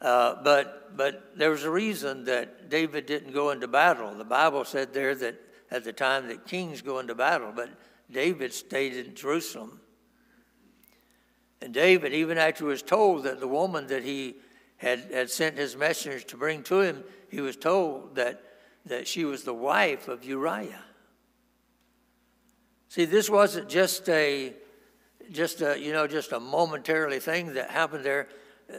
Uh, 0.00 0.36
but, 0.42 0.96
but 0.96 1.36
there 1.36 1.50
was 1.50 1.64
a 1.64 1.70
reason 1.70 2.24
that 2.24 2.68
David 2.70 3.06
didn't 3.06 3.32
go 3.32 3.50
into 3.50 3.68
battle. 3.68 4.14
The 4.14 4.24
Bible 4.24 4.64
said 4.64 4.92
there 4.92 5.14
that 5.16 5.40
at 5.70 5.84
the 5.84 5.92
time 5.92 6.28
that 6.28 6.46
kings 6.46 6.82
go 6.82 6.98
into 6.98 7.14
battle, 7.14 7.52
but 7.54 7.70
David 8.10 8.52
stayed 8.52 8.94
in 8.94 9.14
Jerusalem 9.14 9.80
and 11.62 11.72
David, 11.72 12.12
even 12.12 12.38
after 12.38 12.64
he 12.64 12.68
was 12.68 12.82
told 12.82 13.22
that 13.22 13.38
the 13.38 13.46
woman 13.46 13.86
that 13.86 14.02
he 14.02 14.34
had, 14.78 15.12
had 15.12 15.30
sent 15.30 15.56
his 15.56 15.76
messengers 15.76 16.24
to 16.24 16.36
bring 16.36 16.64
to 16.64 16.80
him, 16.80 17.04
he 17.30 17.40
was 17.40 17.56
told 17.56 18.16
that, 18.16 18.42
that 18.84 19.06
she 19.06 19.24
was 19.24 19.44
the 19.44 19.54
wife 19.54 20.08
of 20.08 20.24
Uriah. 20.24 20.82
See, 22.88 23.04
this 23.04 23.30
wasn't 23.30 23.68
just 23.68 24.08
a 24.08 24.54
just 25.30 25.62
a 25.62 25.78
you 25.78 25.92
know 25.92 26.06
just 26.06 26.32
a 26.32 26.40
momentarily 26.40 27.20
thing 27.20 27.54
that 27.54 27.70
happened 27.70 28.04
there. 28.04 28.28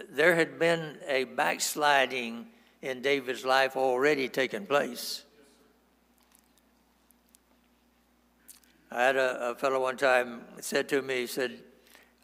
There 0.10 0.36
had 0.36 0.60
been 0.60 0.98
a 1.08 1.24
backsliding 1.24 2.48
in 2.82 3.02
David's 3.02 3.46
life 3.46 3.78
already 3.78 4.28
taken 4.28 4.68
place. 4.68 5.24
I 8.92 9.04
had 9.04 9.16
a, 9.16 9.52
a 9.52 9.56
fellow 9.56 9.82
one 9.82 9.98
time 9.98 10.42
said 10.60 10.90
to 10.90 11.02
me, 11.02 11.22
he 11.22 11.28
said, 11.28 11.60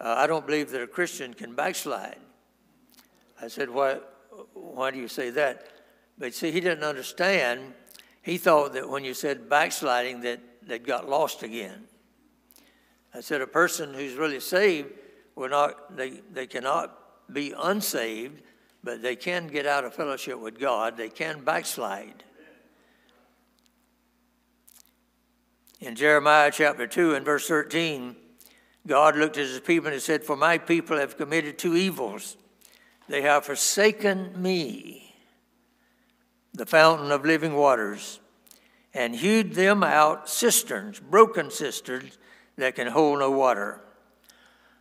uh, 0.02 0.16
I 0.18 0.28
don't 0.28 0.46
believe 0.46 0.72
that 0.72 0.82
a 0.82 0.88
Christian 0.88 1.34
can 1.34 1.56
backslide. 1.56 2.20
I 3.42 3.48
said, 3.48 3.70
why, 3.70 3.98
why 4.54 4.92
do 4.92 4.98
you 4.98 5.08
say 5.08 5.30
that? 5.32 5.68
But 6.18 6.34
see, 6.34 6.52
he 6.52 6.60
didn't 6.60 6.84
understand. 6.84 7.74
He 8.22 8.38
thought 8.38 8.74
that 8.74 8.90
when 8.90 9.04
you 9.04 9.14
said 9.14 9.50
backsliding, 9.50 10.22
that 10.22 10.40
they 10.62 10.80
got 10.80 11.10
lost 11.10 11.44
again. 11.44 11.86
I 13.14 13.22
said, 13.22 13.42
a 13.42 13.48
person 13.48 13.94
who's 13.94 14.14
really 14.14 14.40
saved 14.40 14.90
will 15.36 15.50
not, 15.50 15.96
they, 15.96 16.22
they 16.32 16.48
cannot 16.48 17.34
be 17.34 17.54
unsaved, 17.58 18.42
but 18.84 19.02
they 19.02 19.16
can 19.16 19.48
get 19.48 19.66
out 19.66 19.84
of 19.84 19.94
fellowship 19.94 20.40
with 20.40 20.60
God. 20.60 20.96
They 20.96 21.10
can 21.10 21.44
backslide. 21.44 22.24
In 25.80 25.96
Jeremiah 25.96 26.52
chapter 26.54 26.88
2 26.88 27.16
and 27.16 27.26
verse 27.26 27.48
13, 27.48 28.16
God 28.90 29.16
looked 29.16 29.38
at 29.38 29.46
his 29.46 29.60
people 29.60 29.92
and 29.92 30.02
said, 30.02 30.24
For 30.24 30.36
my 30.36 30.58
people 30.58 30.98
have 30.98 31.16
committed 31.16 31.60
two 31.60 31.78
evils. 31.78 32.36
They 33.08 33.22
have 33.22 33.46
forsaken 33.46 34.42
me, 34.42 35.16
the 36.56 36.66
fountain 36.66 37.12
of 37.12 37.24
living 37.24 37.54
waters, 37.54 38.20
and 38.92 39.16
hewed 39.16 39.54
them 39.54 39.84
out 39.84 40.28
cisterns, 40.28 41.00
broken 41.00 41.52
cisterns 41.52 42.18
that 42.58 42.76
can 42.76 42.88
hold 42.88 43.20
no 43.20 43.30
water. 43.30 43.80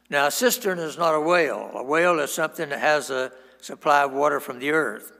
Now, 0.09 0.29
a 0.29 0.31
cistern 0.31 0.79
is 0.79 0.97
not 0.97 1.15
a 1.15 1.21
well. 1.21 1.71
A 1.75 1.83
well 1.83 2.19
is 2.19 2.33
something 2.33 2.71
that 2.71 2.81
has 2.81 3.11
a 3.11 3.31
supply 3.61 4.05
of 4.05 4.13
water 4.13 4.41
from 4.41 4.59
the 4.59 4.71
earth. 4.71 5.13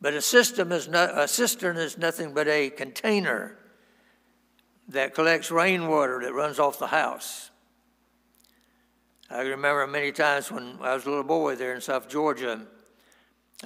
But 0.00 0.14
a, 0.14 0.22
system 0.22 0.70
is 0.70 0.86
a 0.86 1.26
cistern 1.26 1.76
is 1.76 1.98
nothing 1.98 2.34
but 2.34 2.46
a 2.46 2.70
container 2.70 3.58
that 4.86 5.12
collects 5.12 5.50
rainwater 5.50 6.20
that 6.22 6.32
runs 6.32 6.60
off 6.60 6.78
the 6.78 6.86
house. 6.86 7.50
I 9.28 9.40
remember 9.40 9.86
many 9.88 10.12
times 10.12 10.52
when 10.52 10.78
I 10.80 10.94
was 10.94 11.04
a 11.04 11.08
little 11.08 11.24
boy 11.24 11.56
there 11.56 11.74
in 11.74 11.80
South 11.80 12.08
Georgia, 12.08 12.64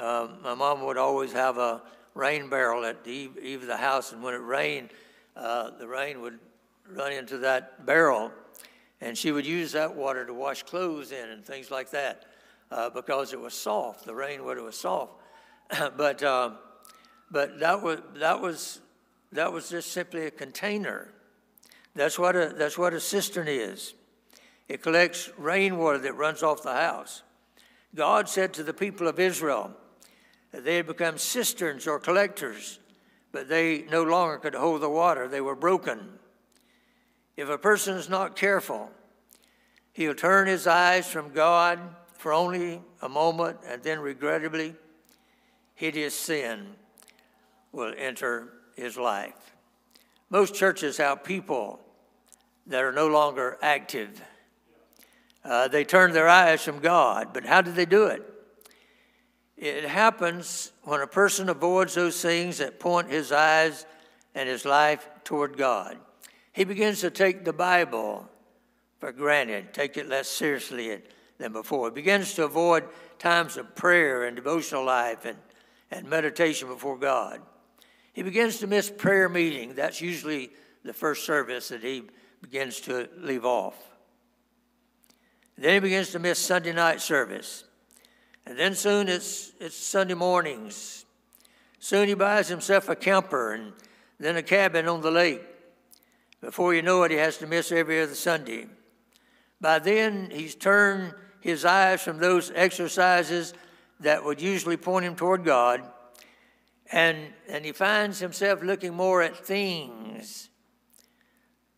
uh, 0.01 0.29
my 0.43 0.55
mom 0.55 0.85
would 0.87 0.97
always 0.97 1.33
have 1.33 1.59
a 1.59 1.83
rain 2.15 2.49
barrel 2.49 2.85
at 2.87 3.05
the 3.05 3.29
eve 3.43 3.61
of 3.61 3.67
the 3.67 3.77
house, 3.77 4.13
and 4.13 4.23
when 4.23 4.33
it 4.33 4.39
rained, 4.39 4.89
uh, 5.37 5.71
the 5.79 5.87
rain 5.87 6.23
would 6.23 6.39
run 6.95 7.13
into 7.13 7.37
that 7.39 7.85
barrel, 7.85 8.33
and 9.03 9.19
she 9.19 9.33
would 9.33 9.45
use 9.45 9.73
that 9.73 9.95
water 9.95 10.25
to 10.25 10.33
wash 10.33 10.63
clothes 10.63 11.13
in 11.13 11.29
and 11.29 11.45
things 11.45 11.71
like 11.71 11.91
that. 11.91 12.25
uh, 12.71 12.91
because 12.91 13.33
it 13.33 13.41
was 13.41 13.55
soft. 13.55 14.05
The 14.05 14.15
rainwater 14.15 14.63
was 14.63 14.79
soft. 14.79 15.13
but, 15.97 16.23
uh, 16.23 16.53
but 17.31 17.59
that, 17.61 17.83
was, 17.83 18.01
that, 18.17 18.41
was, 18.41 18.81
that 19.33 19.53
was 19.53 19.69
just 19.69 19.93
simply 19.93 20.27
a 20.27 20.31
container. 20.31 21.13
That's 21.95 22.19
what 22.19 22.37
a, 22.37 22.55
that's 22.57 22.79
what 22.79 22.95
a 22.95 23.01
cistern 23.01 23.49
is. 23.49 23.95
It 24.71 24.83
collects 24.83 25.29
rainwater 25.37 25.99
that 25.99 26.13
runs 26.13 26.45
off 26.45 26.63
the 26.63 26.73
house. 26.73 27.25
God 27.93 28.29
said 28.29 28.53
to 28.53 28.63
the 28.63 28.73
people 28.73 29.09
of 29.09 29.19
Israel 29.19 29.73
that 30.53 30.65
they 30.65 30.77
had 30.77 30.87
become 30.87 31.19
cisterns 31.19 31.89
or 31.89 31.99
collectors, 31.99 32.79
but 33.33 33.49
they 33.49 33.83
no 33.91 34.05
longer 34.05 34.39
could 34.39 34.55
hold 34.55 34.81
the 34.81 34.89
water. 34.89 35.27
They 35.27 35.41
were 35.41 35.57
broken. 35.57 36.21
If 37.37 37.49
a 37.49 37.59
person 37.59 37.97
is 37.97 38.09
not 38.09 38.37
careful, 38.37 38.93
he'll 39.93 40.15
turn 40.15 40.47
his 40.47 40.69
eyes 40.69 41.09
from 41.09 41.33
God 41.33 41.81
for 42.13 42.33
only 42.33 42.81
a 43.03 43.09
moment, 43.09 43.59
and 43.67 43.83
then 43.83 43.99
regrettably, 43.99 44.77
hideous 45.75 46.15
sin 46.15 46.77
will 47.73 47.93
enter 47.99 48.53
his 48.77 48.97
life. 48.97 49.57
Most 50.29 50.55
churches 50.55 50.97
have 50.99 51.25
people 51.25 51.81
that 52.69 52.85
are 52.85 52.93
no 52.93 53.09
longer 53.09 53.59
active. 53.61 54.23
Uh, 55.45 55.69
they 55.69 55.85
turn 55.85 56.13
their 56.13 56.29
eyes 56.29 56.63
from 56.63 56.81
God, 56.81 57.29
but 57.33 57.45
how 57.45 57.63
do 57.63 57.73
they 57.73 57.87
do 57.87 58.07
it? 58.07 58.23
It 59.57 59.85
happens 59.85 60.73
when 60.85 61.01
a 61.01 61.07
person 61.07 61.49
avoids 61.49 61.95
those 61.95 62.21
things 62.21 62.59
that 62.59 62.81
point 62.81 63.11
his 63.11 63.31
eyes 63.31 63.85
and 64.35 64.49
his 64.49 64.65
life 64.65 65.09
toward 65.25 65.57
God. 65.57 65.99
He 66.53 66.65
begins 66.65 67.01
to 67.01 67.11
take 67.11 67.45
the 67.45 67.53
Bible 67.53 68.29
for 68.99 69.13
granted, 69.13 69.73
take 69.73 69.97
it 69.97 70.09
less 70.09 70.29
seriously 70.29 71.01
than 71.39 71.53
before. 71.53 71.89
He 71.89 71.95
begins 71.95 72.35
to 72.35 72.45
avoid 72.45 72.85
times 73.19 73.57
of 73.57 73.75
prayer 73.75 74.25
and 74.25 74.37
devotional 74.37 74.85
life 74.85 75.25
and, 75.25 75.39
and 75.91 76.09
meditation 76.09 76.69
before 76.69 76.99
God. 76.99 77.41
He 78.13 78.23
begins 78.23 78.59
to 78.59 78.67
miss 78.67 78.91
prayer 78.91 79.29
meeting. 79.29 79.75
That's 79.75 80.01
usually 80.01 80.51
the 80.85 80.93
first 80.93 81.25
service 81.25 81.69
that 81.69 81.83
he 81.83 82.05
begins 82.43 82.81
to 82.83 83.09
leave 83.19 83.45
off. 83.45 83.90
Then 85.61 85.75
he 85.75 85.81
begins 85.81 86.09
to 86.13 86.19
miss 86.19 86.39
Sunday 86.39 86.73
night 86.73 87.03
service. 87.03 87.65
And 88.47 88.59
then 88.59 88.75
soon 88.75 89.09
it's, 89.09 89.53
it's 89.61 89.77
Sunday 89.77 90.15
mornings. 90.15 91.05
Soon 91.79 92.09
he 92.09 92.15
buys 92.15 92.49
himself 92.49 92.89
a 92.89 92.97
camper 92.97 93.53
and 93.53 93.75
then 94.19 94.37
a 94.37 94.43
cabin 94.43 94.89
on 94.89 95.03
the 95.03 95.11
lake. 95.11 95.43
Before 96.41 96.75
you 96.75 96.81
know 96.81 97.03
it, 97.03 97.11
he 97.11 97.19
has 97.19 97.37
to 97.39 97.47
miss 97.47 97.73
every 97.73 98.01
other 98.01 98.15
Sunday. 98.15 98.69
By 99.61 99.81
then, 99.81 100.31
he's 100.31 100.55
turned 100.55 101.13
his 101.41 101.67
eyes 101.67 102.01
from 102.01 102.17
those 102.17 102.51
exercises 102.55 103.53
that 104.01 104.25
would 104.25 104.41
usually 104.41 104.79
point 104.79 105.05
him 105.05 105.15
toward 105.15 105.45
God, 105.45 105.83
and, 106.91 107.19
and 107.51 107.67
he 107.67 107.73
finds 107.73 108.19
himself 108.19 108.63
looking 108.63 108.95
more 108.95 109.21
at 109.21 109.37
things 109.37 110.49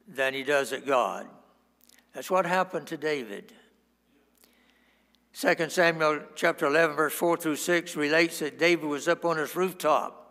than 0.07 0.35
he 0.35 0.45
does 0.45 0.73
at 0.73 0.87
God. 0.87 1.27
That's 2.15 2.31
what 2.31 2.47
happened 2.47 2.87
to 2.89 2.97
David. 2.97 3.53
2 5.35 5.71
Samuel 5.71 6.21
chapter 6.35 6.67
11, 6.67 6.97
verse 6.97 7.15
4 7.15 7.37
through 7.37 7.57
6 7.57 7.97
relates 7.97 8.41
that 8.41 8.59
David 8.59 8.87
was 8.87 9.09
up 9.09 9.25
on 9.25 9.39
his 9.39 9.57
rooftop 9.57 10.23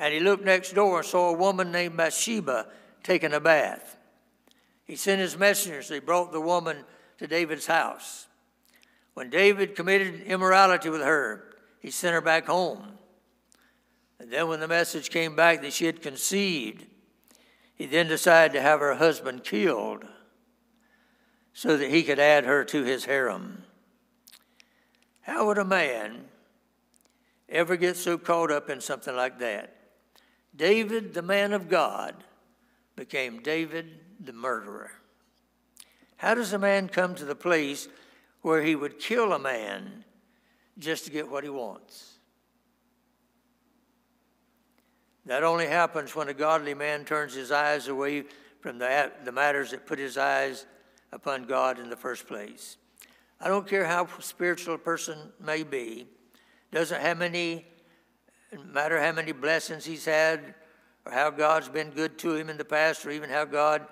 and 0.00 0.14
he 0.14 0.20
looked 0.20 0.44
next 0.44 0.72
door 0.74 0.98
and 1.00 1.06
saw 1.06 1.28
a 1.28 1.36
woman 1.36 1.70
named 1.70 1.94
Bathsheba 1.94 2.66
taking 3.02 3.34
a 3.34 3.40
bath. 3.40 3.98
He 4.84 4.96
sent 4.96 5.20
his 5.20 5.36
messengers, 5.36 5.88
they 5.88 5.98
brought 5.98 6.32
the 6.32 6.40
woman 6.40 6.84
to 7.18 7.26
David's 7.26 7.66
house. 7.66 8.26
When 9.12 9.28
David 9.28 9.76
committed 9.76 10.22
immorality 10.22 10.88
with 10.88 11.02
her, 11.02 11.54
he 11.80 11.90
sent 11.90 12.14
her 12.14 12.22
back 12.22 12.46
home. 12.46 12.98
And 14.18 14.30
then, 14.30 14.48
when 14.48 14.60
the 14.60 14.68
message 14.68 15.10
came 15.10 15.36
back 15.36 15.60
that 15.60 15.74
she 15.74 15.84
had 15.84 16.02
conceived, 16.02 16.86
he 17.74 17.84
then 17.84 18.08
decided 18.08 18.54
to 18.54 18.62
have 18.62 18.80
her 18.80 18.94
husband 18.94 19.44
killed 19.44 20.06
so 21.52 21.76
that 21.76 21.90
he 21.90 22.02
could 22.02 22.18
add 22.18 22.44
her 22.44 22.64
to 22.64 22.84
his 22.84 23.04
harem. 23.04 23.64
How 25.22 25.46
would 25.46 25.58
a 25.58 25.64
man 25.64 26.24
ever 27.48 27.76
get 27.76 27.96
so 27.96 28.16
caught 28.16 28.50
up 28.50 28.70
in 28.70 28.80
something 28.80 29.14
like 29.14 29.38
that? 29.38 29.76
David, 30.54 31.14
the 31.14 31.22
man 31.22 31.52
of 31.52 31.68
God, 31.68 32.14
became 32.96 33.42
David, 33.42 33.86
the 34.18 34.32
murderer. 34.32 34.90
How 36.16 36.34
does 36.34 36.52
a 36.52 36.58
man 36.58 36.88
come 36.88 37.14
to 37.14 37.24
the 37.24 37.34
place 37.34 37.88
where 38.42 38.62
he 38.62 38.74
would 38.74 38.98
kill 38.98 39.32
a 39.32 39.38
man 39.38 40.04
just 40.78 41.04
to 41.04 41.10
get 41.10 41.30
what 41.30 41.44
he 41.44 41.50
wants? 41.50 42.18
That 45.26 45.44
only 45.44 45.66
happens 45.66 46.16
when 46.16 46.28
a 46.28 46.34
godly 46.34 46.74
man 46.74 47.04
turns 47.04 47.34
his 47.34 47.52
eyes 47.52 47.88
away 47.88 48.24
from 48.60 48.78
the, 48.78 49.12
the 49.24 49.32
matters 49.32 49.70
that 49.70 49.86
put 49.86 49.98
his 49.98 50.18
eyes 50.18 50.66
upon 51.12 51.44
God 51.44 51.78
in 51.78 51.88
the 51.88 51.96
first 51.96 52.26
place. 52.26 52.76
I 53.40 53.48
don't 53.48 53.66
care 53.66 53.86
how 53.86 54.06
spiritual 54.18 54.74
a 54.74 54.78
person 54.78 55.18
may 55.40 55.62
be, 55.62 56.06
doesn't 56.72 57.00
have 57.00 57.18
many 57.18 57.66
matter 58.72 59.00
how 59.00 59.12
many 59.12 59.32
blessings 59.32 59.84
he's 59.84 60.04
had 60.04 60.54
or 61.06 61.12
how 61.12 61.30
God's 61.30 61.68
been 61.68 61.90
good 61.90 62.18
to 62.18 62.34
him 62.34 62.50
in 62.50 62.58
the 62.58 62.64
past 62.64 63.06
or 63.06 63.10
even 63.10 63.30
how 63.30 63.44
God 63.44 63.86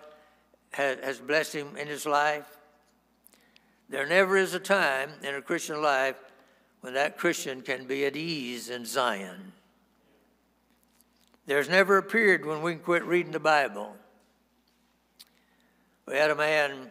has 0.73 1.19
blessed 1.19 1.55
him 1.55 1.77
in 1.77 1.87
his 1.87 2.05
life. 2.05 2.59
There 3.89 4.07
never 4.07 4.37
is 4.37 4.55
a 4.55 4.61
time 4.61 5.11
in 5.23 5.35
a 5.35 5.41
Christian 5.41 5.81
life 5.81 6.17
when 6.81 6.95
that 6.95 7.17
Christian 7.17 7.63
can 7.63 7.87
be 7.87 8.05
at 8.05 8.17
ease 8.17 8.69
in 8.69 8.85
Zion. 8.85 9.53
There's 11.47 11.69
never 11.69 11.97
a 11.97 12.03
period 12.03 12.45
when 12.45 12.61
we 12.61 12.75
can 12.75 12.83
quit 12.83 13.05
reading 13.05 13.33
the 13.33 13.41
Bible. 13.41 13.97
We 16.07 16.17
had 16.17 16.31
a 16.31 16.37
man 16.37 16.91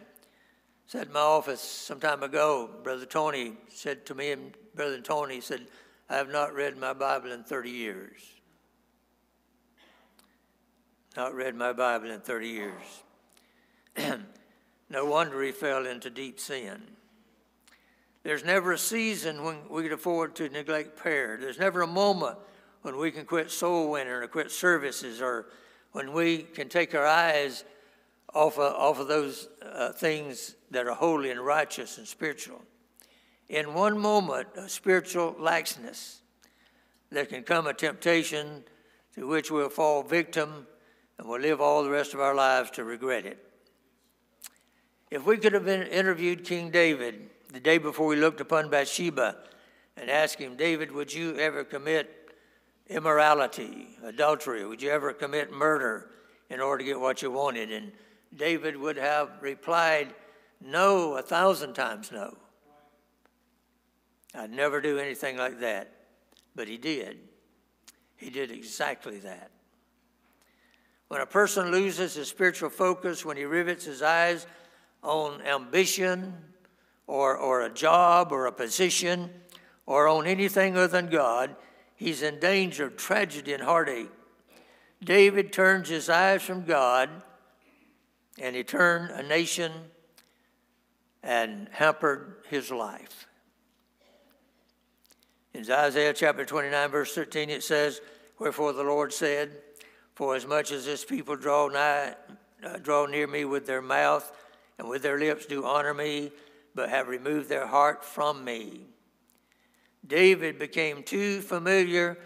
said 0.88 1.08
in 1.08 1.12
my 1.12 1.20
office 1.20 1.60
some 1.60 2.00
time 2.00 2.22
ago, 2.22 2.70
Brother 2.82 3.04
Tony 3.04 3.52
said 3.68 4.06
to 4.06 4.14
me, 4.14 4.32
and 4.32 4.54
Brother 4.74 4.98
Tony 5.02 5.42
said, 5.42 5.66
I 6.08 6.16
have 6.16 6.30
not 6.30 6.54
read 6.54 6.78
my 6.78 6.94
Bible 6.94 7.30
in 7.30 7.44
30 7.44 7.70
years. 7.70 8.22
Not 11.14 11.34
read 11.34 11.54
my 11.54 11.74
Bible 11.74 12.10
in 12.10 12.20
30 12.20 12.48
years. 12.48 12.82
no 14.88 15.04
wonder 15.04 15.42
he 15.42 15.52
fell 15.52 15.86
into 15.86 16.08
deep 16.08 16.40
sin. 16.40 16.80
There's 18.22 18.44
never 18.44 18.72
a 18.72 18.78
season 18.78 19.44
when 19.44 19.56
we 19.68 19.82
can 19.82 19.92
afford 19.92 20.34
to 20.36 20.48
neglect 20.48 20.96
prayer. 20.96 21.36
There's 21.38 21.58
never 21.58 21.82
a 21.82 21.86
moment 21.86 22.38
when 22.80 22.96
we 22.96 23.10
can 23.10 23.26
quit 23.26 23.50
soul 23.50 23.90
winning 23.90 24.10
or 24.10 24.26
quit 24.26 24.50
services 24.50 25.20
or 25.20 25.50
when 25.92 26.14
we 26.14 26.38
can 26.38 26.70
take 26.70 26.94
our 26.94 27.06
eyes 27.06 27.64
off 28.32 28.58
of, 28.58 28.72
off 28.74 28.98
of 28.98 29.08
those 29.08 29.48
uh, 29.62 29.92
things 29.92 30.54
that 30.70 30.86
are 30.86 30.94
holy 30.94 31.30
and 31.30 31.40
righteous 31.40 31.98
and 31.98 32.06
spiritual. 32.06 32.62
In 33.48 33.72
one 33.74 33.98
moment 33.98 34.48
of 34.56 34.70
spiritual 34.70 35.34
laxness, 35.34 36.18
there 37.10 37.24
can 37.24 37.42
come 37.42 37.66
a 37.66 37.72
temptation 37.72 38.64
to 39.14 39.26
which 39.26 39.50
we'll 39.50 39.70
fall 39.70 40.02
victim 40.02 40.66
and 41.18 41.28
we'll 41.28 41.40
live 41.40 41.60
all 41.60 41.82
the 41.82 41.90
rest 41.90 42.14
of 42.14 42.20
our 42.20 42.34
lives 42.34 42.70
to 42.72 42.84
regret 42.84 43.26
it. 43.26 43.44
If 45.10 45.24
we 45.24 45.38
could 45.38 45.54
have 45.54 45.64
been 45.64 45.86
interviewed 45.86 46.44
King 46.44 46.70
David 46.70 47.30
the 47.52 47.60
day 47.60 47.78
before 47.78 48.06
we 48.06 48.16
looked 48.16 48.40
upon 48.40 48.68
Bathsheba 48.68 49.36
and 49.96 50.10
asked 50.10 50.38
him, 50.38 50.56
David, 50.56 50.92
would 50.92 51.12
you 51.12 51.36
ever 51.38 51.64
commit 51.64 52.30
immorality, 52.88 53.96
adultery? 54.04 54.66
Would 54.66 54.82
you 54.82 54.90
ever 54.90 55.14
commit 55.14 55.50
murder 55.50 56.10
in 56.50 56.60
order 56.60 56.78
to 56.78 56.84
get 56.84 57.00
what 57.00 57.22
you 57.22 57.30
wanted? 57.30 57.72
And 57.72 57.92
David 58.36 58.76
would 58.76 58.96
have 58.96 59.30
replied, 59.40 60.14
No, 60.60 61.16
a 61.16 61.22
thousand 61.22 61.74
times 61.74 62.10
no. 62.10 62.36
I'd 64.34 64.50
never 64.50 64.80
do 64.80 64.98
anything 64.98 65.36
like 65.36 65.60
that. 65.60 65.92
But 66.54 66.68
he 66.68 66.76
did. 66.76 67.18
He 68.16 68.30
did 68.30 68.50
exactly 68.50 69.18
that. 69.20 69.50
When 71.08 71.20
a 71.20 71.26
person 71.26 71.70
loses 71.70 72.14
his 72.14 72.28
spiritual 72.28 72.70
focus, 72.70 73.24
when 73.24 73.36
he 73.36 73.44
rivets 73.44 73.84
his 73.84 74.02
eyes 74.02 74.46
on 75.02 75.40
ambition 75.42 76.34
or, 77.06 77.36
or 77.36 77.62
a 77.62 77.70
job 77.70 78.32
or 78.32 78.46
a 78.46 78.52
position 78.52 79.30
or 79.86 80.08
on 80.08 80.26
anything 80.26 80.76
other 80.76 80.88
than 80.88 81.08
God, 81.08 81.56
he's 81.94 82.22
in 82.22 82.40
danger 82.40 82.86
of 82.86 82.96
tragedy 82.96 83.54
and 83.54 83.62
heartache. 83.62 84.10
David 85.02 85.52
turns 85.52 85.88
his 85.88 86.10
eyes 86.10 86.42
from 86.42 86.64
God 86.64 87.08
and 88.38 88.54
he 88.54 88.62
turned 88.62 89.10
a 89.10 89.22
nation 89.22 89.72
and 91.22 91.68
hampered 91.72 92.36
his 92.48 92.70
life. 92.70 93.26
In 95.54 95.68
Isaiah 95.70 96.12
chapter 96.12 96.44
29, 96.44 96.90
verse 96.90 97.14
13, 97.14 97.50
it 97.50 97.62
says, 97.62 98.00
Wherefore 98.38 98.72
the 98.72 98.84
Lord 98.84 99.12
said, 99.12 99.50
For 100.14 100.36
as 100.36 100.46
much 100.46 100.70
as 100.70 100.84
this 100.84 101.04
people 101.04 101.36
draw 101.36 101.68
nigh, 101.68 102.14
uh, 102.64 102.76
draw 102.78 103.06
near 103.06 103.26
me 103.26 103.44
with 103.44 103.66
their 103.66 103.82
mouth, 103.82 104.30
and 104.78 104.88
with 104.88 105.02
their 105.02 105.18
lips 105.18 105.46
do 105.46 105.64
honor 105.64 105.94
me, 105.94 106.30
but 106.74 106.90
have 106.90 107.08
removed 107.08 107.48
their 107.48 107.66
heart 107.66 108.04
from 108.04 108.44
me. 108.44 108.86
David 110.06 110.58
became 110.58 111.02
too 111.02 111.40
familiar 111.40 112.18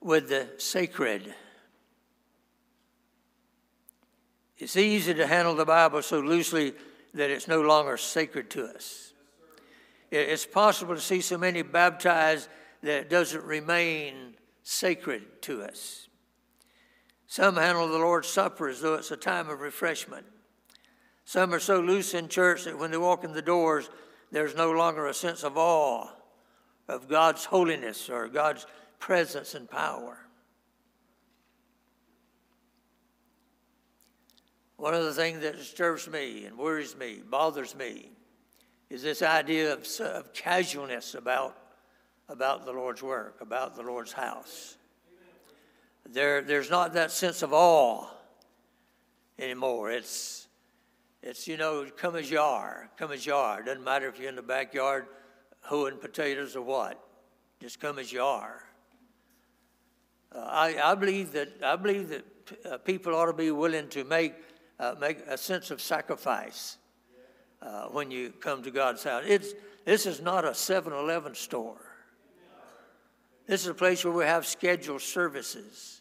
with 0.00 0.28
the 0.28 0.48
sacred. 0.58 1.34
It's 4.58 4.76
easy 4.76 5.14
to 5.14 5.26
handle 5.26 5.54
the 5.54 5.64
Bible 5.64 6.02
so 6.02 6.20
loosely 6.20 6.74
that 7.14 7.30
it's 7.30 7.48
no 7.48 7.62
longer 7.62 7.96
sacred 7.96 8.50
to 8.50 8.66
us. 8.66 9.12
It's 10.10 10.46
possible 10.46 10.94
to 10.94 11.00
see 11.00 11.20
so 11.20 11.38
many 11.38 11.62
baptized 11.62 12.48
that 12.82 13.00
it 13.02 13.10
doesn't 13.10 13.44
remain 13.44 14.34
sacred 14.62 15.42
to 15.42 15.62
us. 15.62 16.08
Some 17.26 17.56
handle 17.56 17.88
the 17.88 17.98
Lord's 17.98 18.28
Supper 18.28 18.68
as 18.68 18.80
though 18.80 18.94
it's 18.94 19.10
a 19.10 19.16
time 19.16 19.48
of 19.48 19.60
refreshment. 19.60 20.26
Some 21.24 21.54
are 21.54 21.60
so 21.60 21.80
loose 21.80 22.14
in 22.14 22.28
church 22.28 22.64
that 22.64 22.78
when 22.78 22.90
they 22.90 22.96
walk 22.98 23.24
in 23.24 23.32
the 23.32 23.42
doors, 23.42 23.88
there's 24.30 24.54
no 24.54 24.70
longer 24.70 25.06
a 25.06 25.14
sense 25.14 25.42
of 25.42 25.56
awe 25.56 26.08
of 26.86 27.08
God's 27.08 27.46
holiness 27.46 28.10
or 28.10 28.28
God's 28.28 28.66
presence 28.98 29.54
and 29.54 29.68
power. 29.68 30.18
One 34.76 34.94
of 34.94 35.04
the 35.04 35.12
things 35.12 35.40
that 35.40 35.56
disturbs 35.56 36.08
me 36.08 36.46
and 36.46 36.58
worries 36.58 36.96
me, 36.96 37.20
bothers 37.28 37.74
me, 37.74 38.10
is 38.90 39.02
this 39.02 39.22
idea 39.22 39.72
of, 39.72 39.86
of 40.00 40.32
casualness 40.32 41.14
about, 41.14 41.56
about 42.28 42.64
the 42.64 42.72
Lord's 42.72 43.02
work, 43.02 43.40
about 43.40 43.76
the 43.76 43.82
Lord's 43.82 44.12
house. 44.12 44.76
There, 46.06 46.42
there's 46.42 46.70
not 46.70 46.92
that 46.94 47.10
sense 47.10 47.42
of 47.42 47.52
awe 47.52 48.06
anymore. 49.38 49.90
It's, 49.90 50.48
it's, 51.22 51.48
you 51.48 51.56
know, 51.56 51.86
come 51.96 52.16
as 52.16 52.30
you 52.30 52.40
are, 52.40 52.90
come 52.96 53.10
as 53.12 53.24
you 53.24 53.34
are. 53.34 53.60
It 53.60 53.66
Doesn't 53.66 53.84
matter 53.84 54.08
if 54.08 54.18
you're 54.18 54.28
in 54.28 54.36
the 54.36 54.42
backyard 54.42 55.06
hoeing 55.62 55.96
potatoes 55.96 56.56
or 56.56 56.62
what. 56.62 57.00
Just 57.60 57.80
come 57.80 57.98
as 57.98 58.12
you 58.12 58.22
are. 58.22 58.62
Uh, 60.34 60.40
I, 60.40 60.92
I 60.92 60.94
believe 60.94 61.32
that, 61.32 61.48
I 61.62 61.76
believe 61.76 62.10
that 62.10 62.24
uh, 62.70 62.78
people 62.78 63.14
ought 63.14 63.26
to 63.26 63.32
be 63.32 63.50
willing 63.50 63.88
to 63.88 64.04
make, 64.04 64.34
uh, 64.78 64.94
make 65.00 65.18
a 65.26 65.38
sense 65.38 65.70
of 65.70 65.80
sacrifice 65.80 66.78
uh, 67.62 67.84
when 67.86 68.10
you 68.10 68.30
come 68.40 68.62
to 68.62 68.70
God's 68.70 69.04
house. 69.04 69.24
It's, 69.26 69.52
this 69.84 70.06
is 70.06 70.20
not 70.20 70.44
a 70.44 70.54
7 70.54 70.92
Eleven 70.92 71.34
store. 71.34 71.80
This 73.46 73.62
is 73.62 73.68
a 73.68 73.74
place 73.74 74.04
where 74.04 74.14
we 74.14 74.24
have 74.24 74.46
scheduled 74.46 75.02
services. 75.02 76.00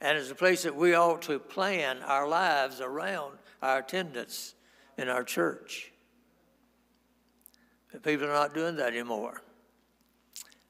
And 0.00 0.18
it's 0.18 0.30
a 0.30 0.34
place 0.34 0.62
that 0.62 0.74
we 0.74 0.94
ought 0.94 1.22
to 1.22 1.38
plan 1.38 1.98
our 2.02 2.28
lives 2.28 2.80
around 2.80 3.38
our 3.62 3.78
attendance 3.78 4.54
in 4.98 5.08
our 5.08 5.24
church. 5.24 5.92
But 7.92 8.02
people 8.02 8.26
are 8.26 8.32
not 8.32 8.54
doing 8.54 8.76
that 8.76 8.88
anymore. 8.88 9.42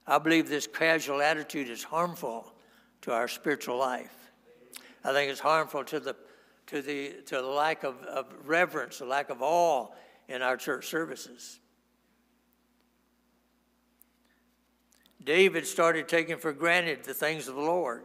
I 0.07 0.19
believe 0.19 0.49
this 0.49 0.69
casual 0.69 1.21
attitude 1.21 1.69
is 1.69 1.83
harmful 1.83 2.53
to 3.03 3.13
our 3.13 3.27
spiritual 3.27 3.79
life. 3.79 4.15
I 5.05 5.13
think 5.13 5.31
it's 5.31 5.41
harmful 5.41 5.85
to 5.85 6.01
the 6.01 6.15
to 6.67 6.83
the 6.83 7.23
to 7.27 7.37
the 7.37 7.43
lack 7.43 7.85
of, 7.85 8.03
of 8.03 8.27
reverence, 8.45 8.99
the 8.99 9.05
lack 9.05 9.31
of 9.31 9.43
awe 9.43 9.89
in 10.29 10.43
our 10.43 10.57
church 10.57 10.87
services. 10.89 11.61
David 15.23 15.67
started 15.67 16.09
taking 16.09 16.39
for 16.39 16.53
granted 16.53 17.05
the 17.05 17.15
things 17.15 17.49
of 17.49 17.57
the 17.57 17.61
Lord. 17.61 18.05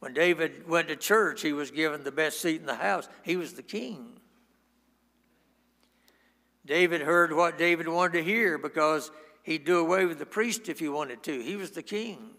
When 0.00 0.12
David 0.12 0.68
went 0.68 0.88
to 0.88 0.96
church, 0.96 1.42
he 1.42 1.52
was 1.52 1.70
given 1.70 2.02
the 2.02 2.10
best 2.10 2.40
seat 2.40 2.60
in 2.60 2.66
the 2.66 2.74
house. 2.74 3.08
He 3.22 3.36
was 3.36 3.52
the 3.52 3.62
king. 3.62 4.18
David 6.66 7.00
heard 7.00 7.32
what 7.32 7.58
David 7.58 7.88
wanted 7.88 8.14
to 8.14 8.24
hear 8.24 8.58
because 8.58 9.12
he'd 9.44 9.64
do 9.64 9.78
away 9.78 10.04
with 10.04 10.18
the 10.18 10.26
priest 10.26 10.68
if 10.68 10.80
he 10.80 10.88
wanted 10.88 11.22
to. 11.24 11.40
He 11.40 11.54
was 11.54 11.70
the 11.70 11.82
king. 11.82 12.30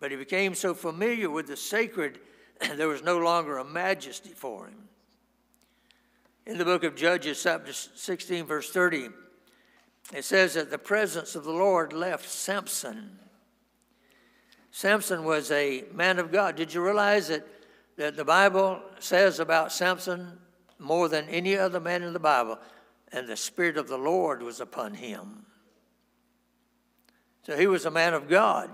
But 0.00 0.10
he 0.10 0.16
became 0.16 0.54
so 0.54 0.72
familiar 0.74 1.28
with 1.28 1.46
the 1.46 1.56
sacred, 1.56 2.20
there 2.76 2.88
was 2.88 3.02
no 3.02 3.18
longer 3.18 3.58
a 3.58 3.64
majesty 3.64 4.30
for 4.30 4.66
him. 4.66 4.88
In 6.46 6.58
the 6.58 6.64
book 6.64 6.84
of 6.84 6.96
Judges, 6.96 7.42
chapter 7.42 7.72
16, 7.72 8.46
verse 8.46 8.70
30, 8.70 9.08
it 10.14 10.24
says 10.24 10.54
that 10.54 10.70
the 10.70 10.78
presence 10.78 11.34
of 11.34 11.44
the 11.44 11.52
Lord 11.52 11.92
left 11.92 12.28
Samson. 12.28 13.18
Samson 14.70 15.24
was 15.24 15.50
a 15.50 15.84
man 15.92 16.18
of 16.18 16.32
God. 16.32 16.56
Did 16.56 16.72
you 16.72 16.82
realize 16.82 17.28
that, 17.28 17.46
that 17.96 18.16
the 18.16 18.24
Bible 18.24 18.80
says 18.98 19.40
about 19.40 19.72
Samson 19.72 20.38
more 20.78 21.08
than 21.08 21.28
any 21.28 21.56
other 21.56 21.80
man 21.80 22.02
in 22.02 22.12
the 22.12 22.20
Bible, 22.20 22.58
and 23.12 23.26
the 23.26 23.36
Spirit 23.36 23.76
of 23.76 23.88
the 23.88 23.98
Lord 23.98 24.42
was 24.42 24.60
upon 24.60 24.94
him. 24.94 25.44
So 27.42 27.56
he 27.56 27.66
was 27.66 27.84
a 27.84 27.90
man 27.90 28.14
of 28.14 28.28
God. 28.28 28.70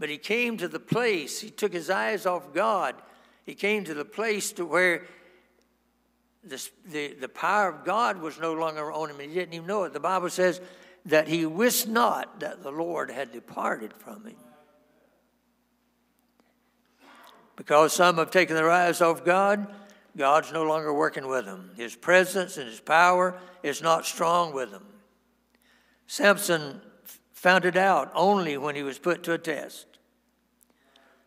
But 0.00 0.08
he 0.08 0.16
came 0.16 0.56
to 0.56 0.66
the 0.66 0.80
place, 0.80 1.40
he 1.40 1.50
took 1.50 1.74
his 1.74 1.90
eyes 1.90 2.24
off 2.24 2.54
God. 2.54 2.96
He 3.44 3.54
came 3.54 3.84
to 3.84 3.92
the 3.92 4.04
place 4.04 4.50
to 4.52 4.64
where 4.64 5.06
the, 6.42 6.66
the, 6.86 7.14
the 7.20 7.28
power 7.28 7.68
of 7.68 7.84
God 7.84 8.16
was 8.16 8.40
no 8.40 8.54
longer 8.54 8.90
on 8.90 9.10
him. 9.10 9.20
He 9.20 9.26
didn't 9.26 9.52
even 9.52 9.66
know 9.66 9.84
it. 9.84 9.92
The 9.92 10.00
Bible 10.00 10.30
says 10.30 10.62
that 11.04 11.28
he 11.28 11.44
wist 11.44 11.86
not 11.86 12.40
that 12.40 12.62
the 12.62 12.72
Lord 12.72 13.10
had 13.10 13.30
departed 13.30 13.92
from 13.92 14.24
him. 14.24 14.36
Because 17.56 17.92
some 17.92 18.16
have 18.16 18.30
taken 18.30 18.56
their 18.56 18.70
eyes 18.70 19.02
off 19.02 19.22
God, 19.22 19.66
God's 20.16 20.50
no 20.50 20.62
longer 20.62 20.94
working 20.94 21.28
with 21.28 21.44
them. 21.44 21.72
His 21.76 21.94
presence 21.94 22.56
and 22.56 22.66
his 22.66 22.80
power 22.80 23.38
is 23.62 23.82
not 23.82 24.06
strong 24.06 24.54
with 24.54 24.70
them. 24.70 24.86
Samson 26.06 26.80
found 27.32 27.66
it 27.66 27.76
out 27.76 28.10
only 28.14 28.56
when 28.56 28.74
he 28.74 28.82
was 28.82 28.98
put 28.98 29.22
to 29.24 29.34
a 29.34 29.38
test. 29.38 29.89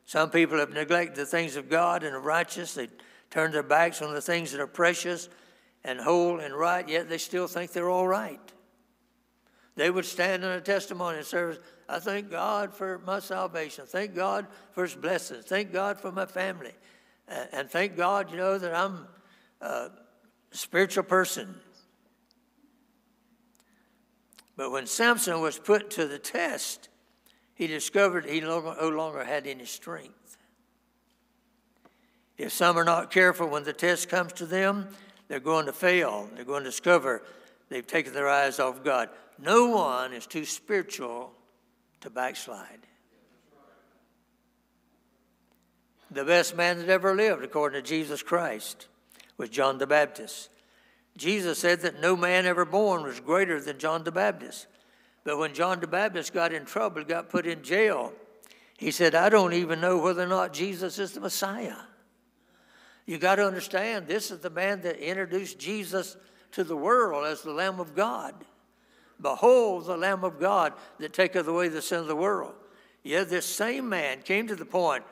Some 0.06 0.30
people 0.30 0.60
have 0.60 0.72
neglected 0.72 1.16
the 1.16 1.26
things 1.26 1.56
of 1.56 1.70
God 1.70 2.04
and 2.04 2.16
are 2.16 2.20
righteous. 2.20 2.74
They 2.74 2.90
turn 3.30 3.52
their 3.52 3.64
backs 3.64 4.02
on 4.02 4.14
the 4.14 4.22
things 4.22 4.52
that 4.52 4.60
are 4.60 4.68
precious 4.68 5.30
and 5.84 6.00
whole 6.00 6.40
and 6.40 6.54
right, 6.54 6.88
yet 6.88 7.10
they 7.10 7.18
still 7.18 7.48
think 7.48 7.72
they're 7.72 7.90
all 7.90 8.08
right. 8.08 8.40
They 9.76 9.90
would 9.90 10.06
stand 10.06 10.44
in 10.44 10.52
a 10.52 10.62
testimony 10.62 11.24
service. 11.24 11.58
I 11.90 12.00
thank 12.00 12.30
God 12.30 12.74
for 12.74 13.00
my 13.00 13.20
salvation. 13.20 13.86
Thank 13.88 14.14
God 14.16 14.48
for 14.72 14.84
his 14.84 14.96
blessings. 14.96 15.46
Thank 15.46 15.74
God 15.74 16.00
for 16.00 16.12
my 16.12 16.26
family. 16.26 16.74
And 17.28 17.70
thank 17.70 17.98
God, 17.98 18.30
you 18.30 18.38
know, 18.38 18.58
that 18.58 18.74
I'm 18.74 19.08
a 19.62 19.90
spiritual 20.52 21.04
person. 21.04 21.56
But 24.56 24.72
when 24.72 24.86
Samson 24.86 25.42
was 25.42 25.58
put 25.58 25.90
to 25.92 26.06
the 26.06 26.20
test, 26.20 26.90
he 27.56 27.68
discovered 27.68 28.26
he 28.26 28.42
no 28.42 28.76
longer 28.82 29.24
had 29.24 29.46
any 29.48 29.66
strength. 29.66 30.38
If 32.38 32.52
some 32.52 32.78
are 32.78 32.84
not 32.84 33.12
careful 33.12 33.48
when 33.48 33.64
the 33.64 33.74
test 33.74 34.10
comes 34.10 34.34
to 34.34 34.46
them, 34.46 34.88
they're 35.28 35.40
going 35.40 35.68
to 35.68 35.74
fail. 35.74 36.30
They're 36.36 36.46
going 36.46 36.64
to 36.64 36.70
discover 36.70 37.24
they've 37.70 37.86
taken 37.86 38.14
their 38.14 38.28
eyes 38.28 38.60
off 38.60 38.84
God. 38.84 39.10
No 39.40 39.68
one 39.68 40.14
is 40.14 40.26
too 40.26 40.46
spiritual 40.46 41.32
to 42.02 42.10
backslide. 42.10 42.80
The 46.12 46.26
best 46.26 46.56
man 46.56 46.78
that 46.78 46.90
ever 46.90 47.16
lived, 47.16 47.44
according 47.44 47.82
to 47.82 47.88
Jesus 47.88 48.22
Christ, 48.22 48.88
was 49.38 49.50
John 49.50 49.80
the 49.80 49.88
Baptist. 49.88 50.50
Jesus 51.18 51.60
said 51.60 51.82
that 51.82 52.02
no 52.02 52.16
man 52.16 52.46
ever 52.46 52.66
born 52.66 53.04
was 53.04 53.20
greater 53.20 53.60
than 53.60 53.80
John 53.80 54.04
the 54.04 54.12
Baptist. 54.12 54.68
But 55.24 55.38
when 55.38 55.54
John 55.54 55.80
the 55.80 55.88
Baptist 55.88 56.34
got 56.34 56.54
in 56.54 56.66
trouble, 56.66 57.04
got 57.04 57.30
put 57.30 57.46
in 57.46 57.64
jail, 57.64 58.14
he 58.78 58.92
said, 58.92 59.16
I 59.16 59.30
don't 59.30 59.54
even 59.54 59.80
know 59.80 59.98
whether 59.98 60.24
or 60.24 60.28
not 60.28 60.54
Jesus 60.54 61.00
is 61.00 61.14
the 61.14 61.22
Messiah. 61.22 61.76
You 63.06 63.18
got 63.18 63.36
to 63.36 63.46
understand, 63.46 64.08
this 64.08 64.32
is 64.32 64.40
the 64.40 64.50
man 64.50 64.82
that 64.82 64.98
introduced 64.98 65.60
Jesus 65.60 66.18
to 66.52 66.64
the 66.64 66.76
world 66.76 67.26
as 67.26 67.42
the 67.42 67.52
Lamb 67.52 67.80
of 67.80 67.96
God. 67.96 68.34
Behold, 69.22 69.86
the 69.86 69.98
Lamb 69.98 70.24
of 70.24 70.40
God 70.40 70.74
that 71.00 71.14
taketh 71.14 71.48
away 71.48 71.70
the 71.70 71.82
sin 71.82 72.00
of 72.00 72.08
the 72.08 72.16
world. 72.16 72.54
Yet 73.04 73.30
this 73.30 73.46
same 73.46 73.90
man 73.90 74.22
came 74.22 74.48
to 74.48 74.56
the 74.56 74.66
point 74.66 75.04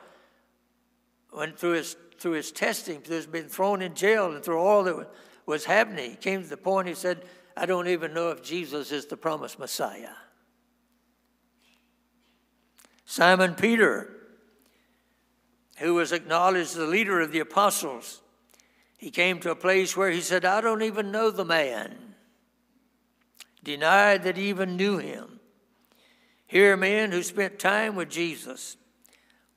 when 1.30 1.52
through 1.52 1.72
his 1.72 1.96
through 2.18 2.32
his 2.32 2.52
testing, 2.52 3.00
through 3.00 3.16
his 3.16 3.26
being 3.26 3.48
thrown 3.48 3.82
in 3.82 3.94
jail, 3.94 4.32
and 4.32 4.44
through 4.44 4.58
all 4.58 4.84
that 4.84 5.10
was 5.44 5.64
happening, 5.64 6.10
he 6.10 6.16
came 6.16 6.40
to 6.40 6.48
the 6.48 6.56
point 6.56 6.86
he 6.86 6.94
said, 6.94 7.24
I 7.56 7.66
don't 7.66 7.88
even 7.88 8.14
know 8.14 8.30
if 8.30 8.42
Jesus 8.42 8.92
is 8.92 9.06
the 9.06 9.16
promised 9.16 9.58
Messiah. 9.58 10.14
Simon 13.04 13.54
Peter, 13.54 14.10
who 15.78 15.94
was 15.94 16.12
acknowledged 16.12 16.74
the 16.74 16.86
leader 16.86 17.20
of 17.20 17.32
the 17.32 17.40
apostles, 17.40 18.22
he 18.96 19.10
came 19.10 19.40
to 19.40 19.50
a 19.50 19.56
place 19.56 19.96
where 19.96 20.10
he 20.10 20.20
said, 20.20 20.44
I 20.44 20.60
don't 20.60 20.82
even 20.82 21.10
know 21.10 21.30
the 21.30 21.44
man. 21.44 22.14
Denied 23.62 24.22
that 24.22 24.36
he 24.36 24.48
even 24.48 24.76
knew 24.76 24.98
him. 24.98 25.40
Here, 26.46 26.76
men 26.76 27.12
who 27.12 27.22
spent 27.22 27.58
time 27.58 27.96
with 27.96 28.10
Jesus 28.10 28.76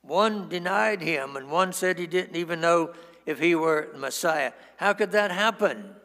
one 0.06 0.48
denied 0.48 1.02
him, 1.02 1.36
and 1.36 1.50
one 1.50 1.72
said 1.72 1.98
he 1.98 2.06
didn't 2.06 2.36
even 2.36 2.60
know 2.60 2.92
if 3.24 3.40
he 3.40 3.54
were 3.54 3.88
the 3.92 3.98
Messiah. 3.98 4.52
How 4.76 4.92
could 4.92 5.10
that 5.12 5.32
happen? 5.32 5.96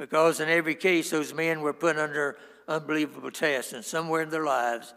Because 0.00 0.40
in 0.40 0.48
every 0.48 0.76
case, 0.76 1.10
those 1.10 1.34
men 1.34 1.60
were 1.60 1.74
put 1.74 1.98
under 1.98 2.38
unbelievable 2.66 3.30
tests, 3.30 3.74
and 3.74 3.84
somewhere 3.84 4.22
in 4.22 4.30
their 4.30 4.46
lives, 4.46 4.94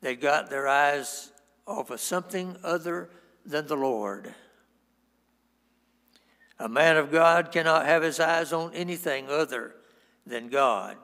they 0.00 0.16
got 0.16 0.50
their 0.50 0.66
eyes 0.66 1.30
off 1.64 1.90
of 1.90 2.00
something 2.00 2.56
other 2.64 3.08
than 3.46 3.68
the 3.68 3.76
Lord. 3.76 4.34
A 6.58 6.68
man 6.68 6.96
of 6.96 7.12
God 7.12 7.52
cannot 7.52 7.86
have 7.86 8.02
his 8.02 8.18
eyes 8.18 8.52
on 8.52 8.74
anything 8.74 9.28
other 9.28 9.76
than 10.26 10.48
God. 10.48 10.96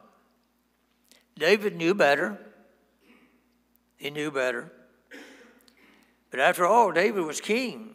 David 1.39 1.77
knew 1.77 1.95
better. 1.95 2.41
He 3.99 4.11
knew 4.11 4.33
better. 4.33 4.73
But 6.33 6.41
after 6.41 6.67
all, 6.67 6.91
David 6.91 7.25
was 7.25 7.41
king. 7.41 7.95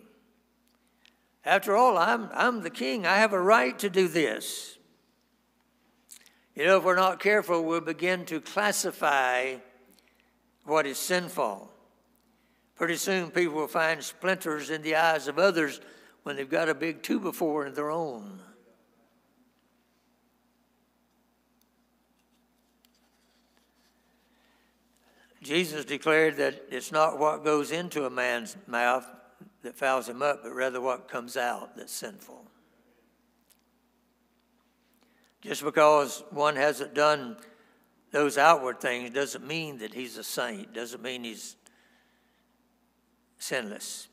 After 1.43 1.75
all, 1.75 1.97
I'm, 1.97 2.29
I'm 2.33 2.61
the 2.61 2.69
king. 2.69 3.05
I 3.05 3.17
have 3.17 3.33
a 3.33 3.41
right 3.41 3.77
to 3.79 3.89
do 3.89 4.07
this. 4.07 4.77
You 6.55 6.65
know, 6.65 6.77
if 6.77 6.83
we're 6.83 6.95
not 6.95 7.19
careful, 7.19 7.63
we'll 7.63 7.81
begin 7.81 8.25
to 8.25 8.39
classify 8.39 9.55
what 10.65 10.85
is 10.85 10.99
sinful. 10.99 11.71
Pretty 12.75 12.95
soon, 12.95 13.31
people 13.31 13.55
will 13.55 13.67
find 13.67 14.03
splinters 14.03 14.69
in 14.69 14.81
the 14.83 14.95
eyes 14.95 15.27
of 15.27 15.39
others 15.39 15.81
when 16.23 16.35
they've 16.35 16.49
got 16.49 16.69
a 16.69 16.75
big 16.75 17.01
two 17.01 17.19
before 17.19 17.65
in 17.65 17.73
their 17.73 17.89
own. 17.89 18.39
Jesus 25.41 25.83
declared 25.83 26.37
that 26.37 26.63
it's 26.69 26.91
not 26.91 27.19
what 27.19 27.43
goes 27.43 27.71
into 27.71 28.05
a 28.05 28.09
man's 28.09 28.55
mouth 28.65 29.05
that 29.63 29.75
fouls 29.75 30.07
him 30.07 30.21
up, 30.21 30.43
but 30.43 30.53
rather 30.53 30.79
what 30.79 31.09
comes 31.09 31.35
out 31.35 31.75
that's 31.75 31.91
sinful. 31.91 32.45
Just 35.43 35.63
because 35.63 36.23
one 36.31 36.55
hasn't 36.55 36.93
done 36.93 37.35
those 38.11 38.37
outward 38.37 38.79
things 38.79 39.09
doesn't 39.09 39.45
mean 39.45 39.79
that 39.79 39.93
he's 39.93 40.17
a 40.17 40.23
saint, 40.23 40.73
doesn't 40.73 41.03
mean 41.03 41.25
he's 41.25 41.57
sinless. 43.39 44.07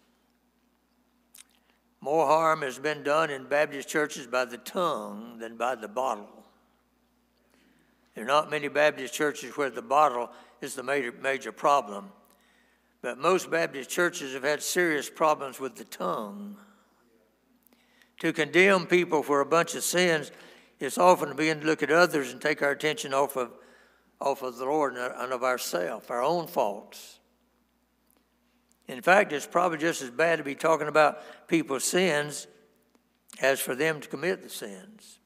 More 2.00 2.26
harm 2.26 2.62
has 2.62 2.78
been 2.78 3.02
done 3.02 3.30
in 3.30 3.46
Baptist 3.46 3.88
churches 3.88 4.26
by 4.26 4.44
the 4.44 4.56
tongue 4.56 5.38
than 5.38 5.56
by 5.56 5.74
the 5.76 5.86
bottle. 5.86 6.44
There 8.14 8.24
are 8.24 8.26
not 8.26 8.50
many 8.50 8.68
Baptist 8.68 9.14
churches 9.14 9.56
where 9.56 9.70
the 9.70 9.82
bottle 9.82 10.30
is 10.60 10.74
the 10.74 10.82
major, 10.82 11.12
major 11.22 11.52
problem, 11.52 12.10
but 13.02 13.18
most 13.18 13.50
Baptist 13.50 13.88
churches 13.88 14.34
have 14.34 14.42
had 14.42 14.62
serious 14.62 15.08
problems 15.08 15.60
with 15.60 15.76
the 15.76 15.84
tongue. 15.84 16.56
To 18.20 18.32
condemn 18.32 18.86
people 18.86 19.22
for 19.22 19.40
a 19.40 19.46
bunch 19.46 19.74
of 19.74 19.84
sins 19.84 20.32
is 20.80 20.96
often 20.96 21.28
to 21.28 21.34
begin 21.34 21.60
to 21.60 21.66
look 21.66 21.82
at 21.82 21.90
others 21.90 22.32
and 22.32 22.40
take 22.40 22.62
our 22.62 22.70
attention 22.70 23.12
off 23.12 23.36
of, 23.36 23.52
off 24.20 24.42
of 24.42 24.56
the 24.56 24.64
Lord 24.64 24.94
and 24.96 25.32
of 25.32 25.44
ourselves, 25.44 26.06
our 26.08 26.22
own 26.22 26.46
faults. 26.46 27.20
In 28.88 29.02
fact, 29.02 29.32
it's 29.32 29.46
probably 29.46 29.78
just 29.78 30.02
as 30.02 30.10
bad 30.10 30.38
to 30.38 30.44
be 30.44 30.54
talking 30.54 30.88
about 30.88 31.46
people's 31.46 31.84
sins 31.84 32.48
as 33.40 33.60
for 33.60 33.74
them 33.74 34.00
to 34.00 34.08
commit 34.08 34.42
the 34.42 34.48
sins. 34.48 35.20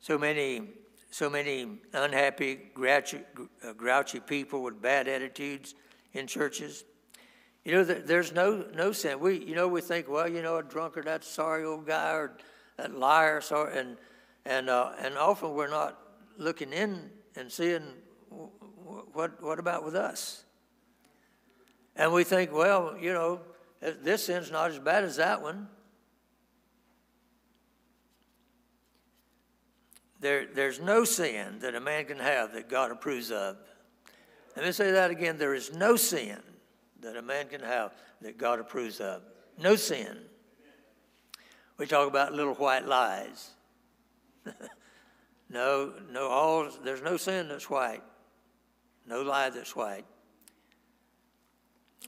So 0.00 0.18
many, 0.18 0.62
so 1.10 1.30
many 1.30 1.78
unhappy, 1.92 2.58
grouchy, 2.74 3.20
uh, 3.66 3.72
grouchy 3.74 4.20
people 4.20 4.62
with 4.62 4.82
bad 4.82 5.08
attitudes 5.08 5.74
in 6.12 6.26
churches. 6.26 6.84
You 7.64 7.72
know, 7.72 7.84
there's 7.84 8.32
no 8.32 8.64
no 8.74 8.92
sin. 8.92 9.20
We, 9.20 9.44
you 9.44 9.54
know, 9.54 9.68
we 9.68 9.82
think, 9.82 10.08
well, 10.08 10.26
you 10.26 10.40
know, 10.40 10.56
a 10.56 10.62
drunkard, 10.62 11.04
that 11.04 11.24
sorry 11.24 11.64
old 11.64 11.86
guy, 11.86 12.12
or 12.12 12.36
that 12.78 12.96
liar, 12.96 13.40
sorry, 13.40 13.78
and 13.78 13.96
and 14.46 14.70
uh, 14.70 14.92
and 14.98 15.18
often 15.18 15.54
we're 15.54 15.68
not 15.68 15.98
looking 16.38 16.72
in 16.72 17.10
and 17.36 17.52
seeing 17.52 17.82
what 19.12 19.42
what 19.42 19.58
about 19.58 19.84
with 19.84 19.94
us. 19.94 20.44
And 21.96 22.12
we 22.14 22.24
think, 22.24 22.50
well, 22.50 22.96
you 22.98 23.12
know, 23.12 23.40
this 23.80 24.24
sin's 24.24 24.50
not 24.50 24.70
as 24.70 24.78
bad 24.78 25.04
as 25.04 25.16
that 25.16 25.42
one. 25.42 25.68
There, 30.20 30.46
there's 30.46 30.80
no 30.80 31.04
sin 31.04 31.58
that 31.60 31.74
a 31.74 31.80
man 31.80 32.04
can 32.04 32.18
have 32.18 32.52
that 32.52 32.68
God 32.68 32.90
approves 32.90 33.30
of. 33.30 33.56
Let 34.54 34.66
me 34.66 34.72
say 34.72 34.92
that 34.92 35.10
again. 35.10 35.38
There 35.38 35.54
is 35.54 35.72
no 35.74 35.96
sin 35.96 36.40
that 37.02 37.16
a 37.16 37.22
man 37.22 37.48
can 37.48 37.60
have 37.60 37.92
that 38.20 38.38
God 38.38 38.60
approves 38.60 39.00
of. 39.00 39.22
No 39.58 39.76
sin. 39.76 40.18
We 41.78 41.86
talk 41.86 42.08
about 42.08 42.32
little 42.32 42.54
white 42.54 42.86
lies. 42.86 43.50
no, 45.50 45.92
no, 46.10 46.28
all 46.28 46.68
there's 46.84 47.02
no 47.02 47.16
sin 47.16 47.48
that's 47.48 47.70
white. 47.70 48.02
No 49.06 49.22
lie 49.22 49.50
that's 49.50 49.74
white. 49.74 50.04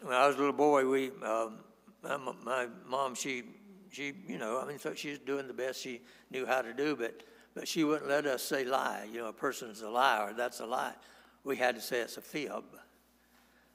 When 0.03 0.15
I 0.15 0.27
was 0.27 0.37
a 0.37 0.39
little 0.39 0.53
boy, 0.53 0.87
we 0.87 1.11
um, 1.25 1.59
my, 2.03 2.17
my, 2.45 2.67
mom 2.87 3.15
she 3.15 3.45
she 3.91 4.13
you 4.27 4.39
know 4.39 4.61
I 4.61 4.67
mean 4.67 4.79
so 4.79 4.95
she 4.95 5.11
was 5.11 5.19
doing 5.21 5.47
the 5.47 5.55
best 5.55 5.81
she 5.81 6.03
knew 6.31 6.45
how 6.45 6.63
to 6.63 6.73
do, 6.73 6.97
but 6.97 7.23
but 7.55 7.69
she 7.69 7.85
wouldn't 7.85 8.09
let 8.09 8.27
us 8.27 8.43
say 8.43 8.65
lie. 8.65 9.09
You 9.11 9.21
know, 9.21 9.29
a 9.29 9.33
person's 9.33 9.83
a 9.83 9.89
liar. 9.91 10.33
That's 10.37 10.61
a 10.61 10.67
lie. 10.67 10.95
We 11.45 11.57
had 11.57 11.75
to 11.75 11.81
say 11.81 12.01
it's 12.01 12.17
a 12.17 12.23
fib. 12.23 12.65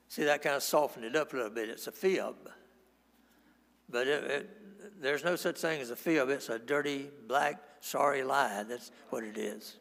See, 0.09 0.23
that 0.23 0.41
kind 0.41 0.55
of 0.55 0.63
softened 0.63 1.05
it 1.05 1.15
up 1.15 1.33
a 1.33 1.35
little 1.35 1.51
bit. 1.51 1.69
It's 1.69 1.87
a 1.87 1.91
fib. 1.91 2.35
But 3.89 4.07
it, 4.07 4.23
it, 4.23 5.01
there's 5.01 5.23
no 5.23 5.35
such 5.35 5.57
thing 5.57 5.81
as 5.81 5.91
a 5.91 5.95
fib. 5.95 6.29
It's 6.29 6.49
a 6.49 6.59
dirty, 6.59 7.09
black, 7.27 7.61
sorry 7.81 8.23
lie. 8.23 8.63
That's 8.63 8.91
what 9.09 9.23
it 9.23 9.37
is. 9.37 9.77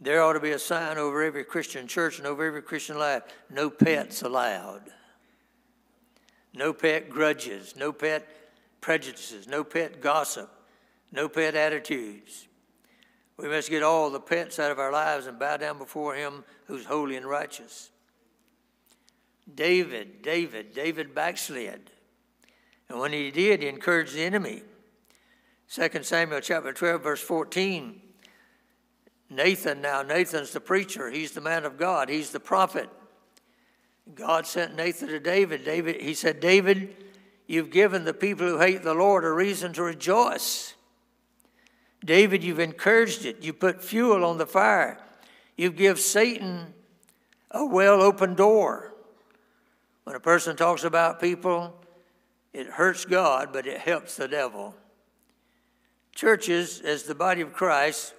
There 0.00 0.22
ought 0.22 0.34
to 0.34 0.40
be 0.40 0.50
a 0.50 0.58
sign 0.58 0.98
over 0.98 1.22
every 1.22 1.44
Christian 1.44 1.86
church 1.86 2.18
and 2.18 2.26
over 2.26 2.44
every 2.44 2.62
Christian 2.62 2.98
life 2.98 3.22
no 3.48 3.70
pets 3.70 4.22
allowed. 4.22 4.90
No 6.52 6.72
pet 6.72 7.08
grudges, 7.08 7.74
no 7.74 7.90
pet 7.92 8.28
prejudices, 8.80 9.48
no 9.48 9.64
pet 9.64 10.00
gossip, 10.00 10.50
no 11.10 11.28
pet 11.28 11.54
attitudes. 11.54 12.46
We 13.36 13.48
must 13.48 13.70
get 13.70 13.82
all 13.82 14.10
the 14.10 14.20
pets 14.20 14.58
out 14.58 14.70
of 14.70 14.78
our 14.78 14.92
lives 14.92 15.26
and 15.26 15.38
bow 15.38 15.56
down 15.56 15.78
before 15.78 16.14
Him 16.14 16.44
who's 16.66 16.84
holy 16.84 17.16
and 17.16 17.26
righteous. 17.26 17.90
David, 19.52 20.22
David, 20.22 20.74
David 20.74 21.14
backslid. 21.14 21.90
And 22.88 22.98
when 22.98 23.12
he 23.12 23.30
did, 23.30 23.62
he 23.62 23.68
encouraged 23.68 24.14
the 24.14 24.22
enemy. 24.22 24.62
2 25.72 26.02
Samuel 26.02 26.40
chapter 26.40 26.72
12, 26.72 27.02
verse 27.02 27.20
14. 27.20 28.00
Nathan, 29.30 29.80
now 29.80 30.02
Nathan's 30.02 30.52
the 30.52 30.60
preacher. 30.60 31.10
He's 31.10 31.32
the 31.32 31.40
man 31.40 31.64
of 31.64 31.76
God. 31.76 32.08
He's 32.08 32.30
the 32.30 32.40
prophet. 32.40 32.88
God 34.14 34.46
sent 34.46 34.76
Nathan 34.76 35.08
to 35.08 35.18
David. 35.18 35.64
David, 35.64 36.00
he 36.00 36.14
said, 36.14 36.40
David, 36.40 36.94
you've 37.46 37.70
given 37.70 38.04
the 38.04 38.14
people 38.14 38.46
who 38.46 38.58
hate 38.58 38.82
the 38.82 38.94
Lord 38.94 39.24
a 39.24 39.32
reason 39.32 39.72
to 39.72 39.82
rejoice. 39.82 40.74
David, 42.04 42.44
you've 42.44 42.60
encouraged 42.60 43.24
it. 43.24 43.42
You 43.42 43.52
put 43.52 43.82
fuel 43.82 44.24
on 44.24 44.38
the 44.38 44.46
fire. 44.46 45.00
You 45.56 45.70
give 45.70 45.98
Satan 45.98 46.74
a 47.50 47.64
well 47.64 48.02
open 48.02 48.34
door. 48.34 48.94
When 50.04 50.14
a 50.14 50.20
person 50.20 50.56
talks 50.56 50.84
about 50.84 51.20
people, 51.20 51.74
it 52.52 52.66
hurts 52.66 53.04
God, 53.04 53.52
but 53.52 53.66
it 53.66 53.80
helps 53.80 54.16
the 54.16 54.28
devil. 54.28 54.74
Churches, 56.14 56.80
as 56.80 57.04
the 57.04 57.14
body 57.14 57.40
of 57.40 57.52
Christ, 57.52 58.14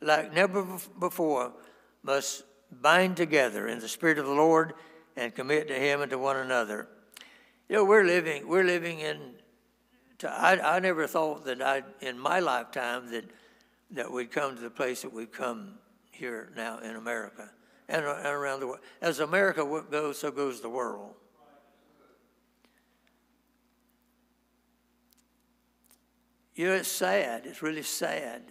like 0.00 0.32
never 0.32 0.64
before, 0.98 1.52
must 2.02 2.44
bind 2.70 3.16
together 3.16 3.66
in 3.66 3.80
the 3.80 3.88
Spirit 3.88 4.18
of 4.18 4.26
the 4.26 4.32
Lord 4.32 4.74
and 5.16 5.34
commit 5.34 5.68
to 5.68 5.74
Him 5.74 6.00
and 6.00 6.10
to 6.10 6.18
one 6.18 6.36
another. 6.36 6.88
You 7.68 7.76
know, 7.76 7.84
we're 7.84 8.04
living, 8.04 8.46
we're 8.46 8.64
living 8.64 9.00
in 9.00 9.34
to, 10.18 10.30
I, 10.30 10.76
I 10.76 10.78
never 10.78 11.06
thought 11.06 11.44
that 11.44 11.60
I, 11.60 11.82
in 12.00 12.18
my 12.18 12.40
lifetime, 12.40 13.10
that, 13.10 13.24
that 13.90 14.10
we'd 14.10 14.30
come 14.30 14.56
to 14.56 14.62
the 14.62 14.70
place 14.70 15.02
that 15.02 15.12
we've 15.12 15.30
come 15.30 15.74
here 16.10 16.52
now 16.56 16.78
in 16.78 16.96
America 16.96 17.50
and, 17.88 18.04
and 18.04 18.26
around 18.26 18.60
the 18.60 18.66
world. 18.66 18.80
As 19.00 19.20
America 19.20 19.64
goes, 19.90 20.18
so 20.18 20.30
goes 20.30 20.60
the 20.60 20.68
world. 20.68 21.14
You 26.54 26.68
know, 26.68 26.72
it's 26.72 26.88
sad. 26.88 27.42
It's 27.44 27.60
really 27.60 27.82
sad. 27.82 28.42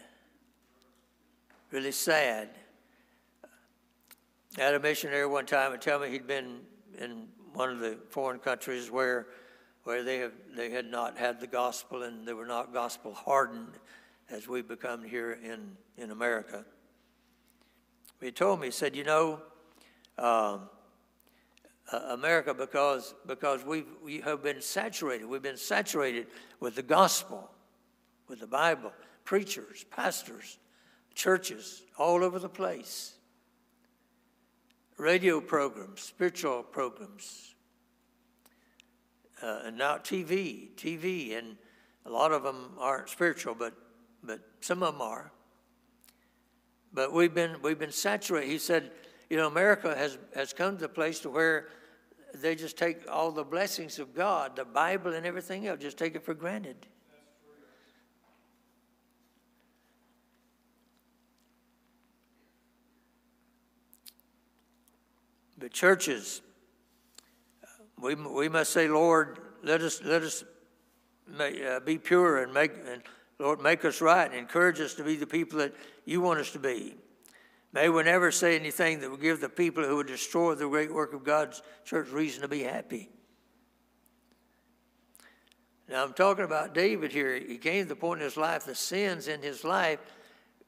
Really 1.71 1.91
sad. 1.91 2.49
I 4.57 4.61
had 4.61 4.75
a 4.75 4.79
missionary 4.79 5.25
one 5.25 5.47
time 5.47 5.73
and 5.73 5.81
tell 5.81 5.99
me 5.99 6.09
he'd 6.09 6.27
been 6.27 6.59
in 6.99 7.27
one 7.53 7.71
of 7.71 7.79
the 7.79 7.97
foreign 8.09 8.39
countries 8.39 8.91
where 8.91 9.27
where 9.85 10.03
they, 10.03 10.17
have, 10.17 10.33
they 10.55 10.71
had 10.71 10.89
not 10.89 11.17
had 11.17 11.39
the 11.39 11.47
gospel 11.47 12.03
and 12.03 12.27
they 12.27 12.33
were 12.33 12.47
not 12.47 12.73
gospel 12.73 13.13
hardened 13.13 13.73
as 14.29 14.47
we've 14.47 14.67
become 14.67 15.03
here 15.03 15.39
in, 15.43 15.77
in 15.97 16.09
America. 16.11 16.65
He 18.19 18.31
told 18.31 18.59
me, 18.59 18.67
he 18.67 18.71
said, 18.71 18.95
You 18.95 19.03
know, 19.03 19.41
um, 20.17 20.69
uh, 21.93 21.97
America 22.09 22.53
because, 22.53 23.13
because 23.27 23.63
we've, 23.63 23.85
we 24.03 24.21
have 24.21 24.41
been 24.41 24.59
saturated. 24.59 25.25
We've 25.27 25.43
been 25.43 25.55
saturated 25.55 26.27
with 26.59 26.75
the 26.75 26.83
gospel, 26.83 27.47
with 28.27 28.39
the 28.39 28.47
Bible, 28.47 28.91
preachers, 29.23 29.85
pastors, 29.91 30.57
churches 31.13 31.83
all 31.99 32.23
over 32.23 32.39
the 32.39 32.49
place, 32.49 33.13
radio 34.97 35.39
programs, 35.39 36.01
spiritual 36.01 36.63
programs, 36.63 37.54
uh, 39.45 39.59
and 39.65 39.77
now 39.77 39.97
TV, 39.97 40.69
TV, 40.75 41.37
and 41.37 41.55
a 42.05 42.09
lot 42.09 42.31
of 42.31 42.41
them 42.41 42.71
aren't 42.79 43.09
spiritual, 43.09 43.53
but, 43.53 43.73
but 44.23 44.39
some 44.59 44.81
of 44.81 44.93
them 44.93 45.01
are. 45.01 45.31
But 46.91 47.13
we've 47.13 47.33
been, 47.33 47.61
we've 47.61 47.77
been 47.77 47.91
saturated. 47.91 48.49
He 48.49 48.57
said, 48.57 48.91
you 49.29 49.37
know, 49.37 49.47
America 49.47 49.95
has, 49.95 50.17
has 50.33 50.51
come 50.51 50.77
to 50.77 50.81
the 50.81 50.89
place 50.89 51.19
to 51.19 51.29
where 51.29 51.67
they 52.33 52.55
just 52.55 52.77
take 52.77 53.09
all 53.09 53.31
the 53.31 53.43
blessings 53.43 53.99
of 53.99 54.15
God, 54.15 54.55
the 54.55 54.65
Bible 54.65 55.13
and 55.13 55.25
everything 55.25 55.67
else, 55.67 55.79
just 55.79 55.97
take 55.97 56.15
it 56.15 56.23
for 56.23 56.33
granted. 56.33 56.87
But 65.57 65.71
churches, 65.71 66.41
we, 68.01 68.15
we 68.15 68.49
must 68.49 68.71
say, 68.71 68.87
Lord, 68.87 69.39
let 69.63 69.81
us, 69.81 70.01
let 70.03 70.21
us 70.21 70.43
uh, 71.39 71.79
be 71.79 71.97
pure 71.97 72.43
and 72.43 72.53
make, 72.53 72.71
and 72.87 73.01
Lord, 73.39 73.61
make 73.61 73.85
us 73.85 74.01
right 74.01 74.29
and 74.29 74.39
encourage 74.39 74.79
us 74.79 74.93
to 74.95 75.03
be 75.03 75.15
the 75.15 75.27
people 75.27 75.59
that 75.59 75.73
you 76.05 76.21
want 76.21 76.39
us 76.39 76.51
to 76.51 76.59
be. 76.59 76.95
May 77.73 77.89
we 77.89 78.03
never 78.03 78.31
say 78.31 78.55
anything 78.55 79.01
that 79.01 79.09
will 79.09 79.17
give 79.17 79.41
the 79.41 79.49
people 79.49 79.83
who 79.83 79.97
would 79.97 80.07
destroy 80.07 80.55
the 80.55 80.67
great 80.67 80.93
work 80.93 81.13
of 81.13 81.23
God's 81.23 81.61
church 81.83 82.09
reason 82.09 82.41
to 82.41 82.47
be 82.47 82.63
happy. 82.63 83.09
Now, 85.89 86.03
I'm 86.03 86.13
talking 86.13 86.45
about 86.45 86.73
David 86.73 87.11
here. 87.11 87.35
He 87.35 87.57
came 87.57 87.83
to 87.83 87.89
the 87.89 87.95
point 87.95 88.21
in 88.21 88.25
his 88.25 88.37
life, 88.37 88.65
the 88.65 88.75
sins 88.75 89.27
in 89.27 89.41
his 89.41 89.63
life 89.63 89.99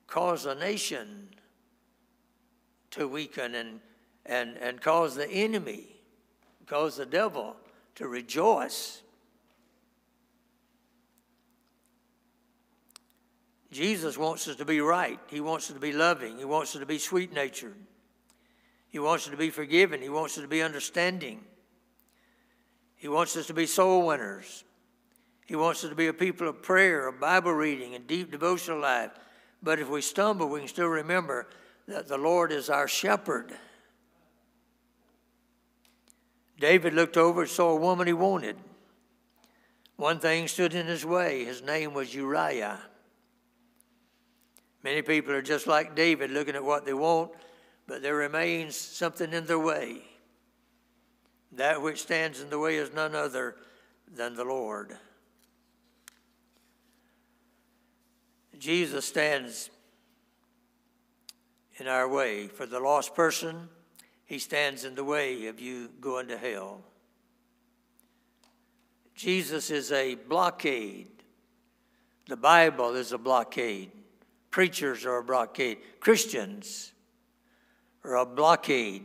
caused 0.05 0.45
a 0.45 0.55
nation 0.55 1.29
to 2.91 3.07
weaken 3.07 3.55
and, 3.55 3.79
and, 4.25 4.57
and 4.57 4.81
cause 4.81 5.15
the 5.15 5.29
enemy, 5.29 5.96
cause 6.67 6.97
the 6.97 7.05
devil 7.05 7.55
to 7.95 8.07
rejoice. 8.07 9.01
Jesus 13.71 14.17
wants 14.17 14.47
us 14.47 14.55
to 14.57 14.65
be 14.65 14.81
right. 14.81 15.19
He 15.27 15.41
wants 15.41 15.69
us 15.69 15.73
to 15.73 15.79
be 15.79 15.91
loving. 15.91 16.37
He 16.37 16.45
wants 16.45 16.75
us 16.75 16.79
to 16.79 16.85
be 16.85 16.97
sweet 16.97 17.33
natured. 17.33 17.75
He 18.89 18.99
wants 18.99 19.25
us 19.25 19.31
to 19.31 19.37
be 19.37 19.49
forgiving. 19.49 20.01
He 20.01 20.09
wants 20.09 20.37
us 20.37 20.43
to 20.43 20.47
be 20.47 20.61
understanding. 20.61 21.43
He 22.95 23.07
wants 23.07 23.35
us 23.35 23.47
to 23.47 23.53
be 23.53 23.65
soul 23.65 24.07
winners. 24.07 24.63
He 25.45 25.55
wants 25.55 25.83
us 25.83 25.89
to 25.89 25.95
be 25.95 26.07
a 26.07 26.13
people 26.13 26.47
of 26.47 26.61
prayer, 26.61 27.07
of 27.07 27.19
Bible 27.19 27.53
reading, 27.53 27.95
and 27.95 28.07
deep 28.07 28.31
devotional 28.31 28.79
life. 28.79 29.11
But 29.61 29.79
if 29.79 29.89
we 29.89 30.01
stumble, 30.01 30.49
we 30.49 30.59
can 30.59 30.67
still 30.67 30.87
remember 30.87 31.47
that 31.87 32.07
the 32.07 32.17
Lord 32.17 32.51
is 32.51 32.69
our 32.69 32.87
shepherd. 32.87 33.53
David 36.59 36.93
looked 36.93 37.17
over 37.17 37.41
and 37.41 37.49
saw 37.49 37.71
a 37.71 37.75
woman 37.75 38.07
he 38.07 38.13
wanted. 38.13 38.57
One 39.95 40.19
thing 40.19 40.47
stood 40.47 40.73
in 40.73 40.85
his 40.85 41.05
way. 41.05 41.43
His 41.43 41.61
name 41.61 41.93
was 41.93 42.13
Uriah. 42.13 42.79
Many 44.83 45.01
people 45.01 45.33
are 45.33 45.41
just 45.41 45.67
like 45.67 45.95
David, 45.95 46.31
looking 46.31 46.55
at 46.55 46.63
what 46.63 46.85
they 46.85 46.93
want, 46.93 47.31
but 47.87 48.01
there 48.01 48.15
remains 48.15 48.75
something 48.75 49.33
in 49.33 49.45
their 49.45 49.59
way. 49.59 50.01
That 51.51 51.81
which 51.81 52.01
stands 52.01 52.41
in 52.41 52.49
the 52.49 52.59
way 52.59 52.75
is 52.75 52.93
none 52.93 53.15
other 53.15 53.55
than 54.13 54.35
the 54.35 54.43
Lord. 54.43 54.97
Jesus 58.57 59.05
stands 59.05 59.69
in 61.77 61.87
our 61.87 62.07
way. 62.07 62.47
For 62.47 62.65
the 62.65 62.79
lost 62.79 63.15
person, 63.15 63.69
he 64.27 64.39
stands 64.39 64.83
in 64.83 64.93
the 64.93 65.05
way 65.05 65.47
of 65.47 65.59
you 65.59 65.89
going 66.01 66.27
to 66.27 66.37
hell. 66.37 66.81
Jesus 69.15 69.71
is 69.71 69.91
a 69.91 70.15
blockade. 70.15 71.07
The 72.27 72.35
Bible 72.35 72.95
is 72.95 73.13
a 73.13 73.17
blockade. 73.17 73.89
Preachers 74.51 75.05
are 75.05 75.17
a 75.17 75.23
blockade. 75.23 75.77
Christians 76.01 76.91
are 78.03 78.17
a 78.17 78.25
blockade 78.25 79.03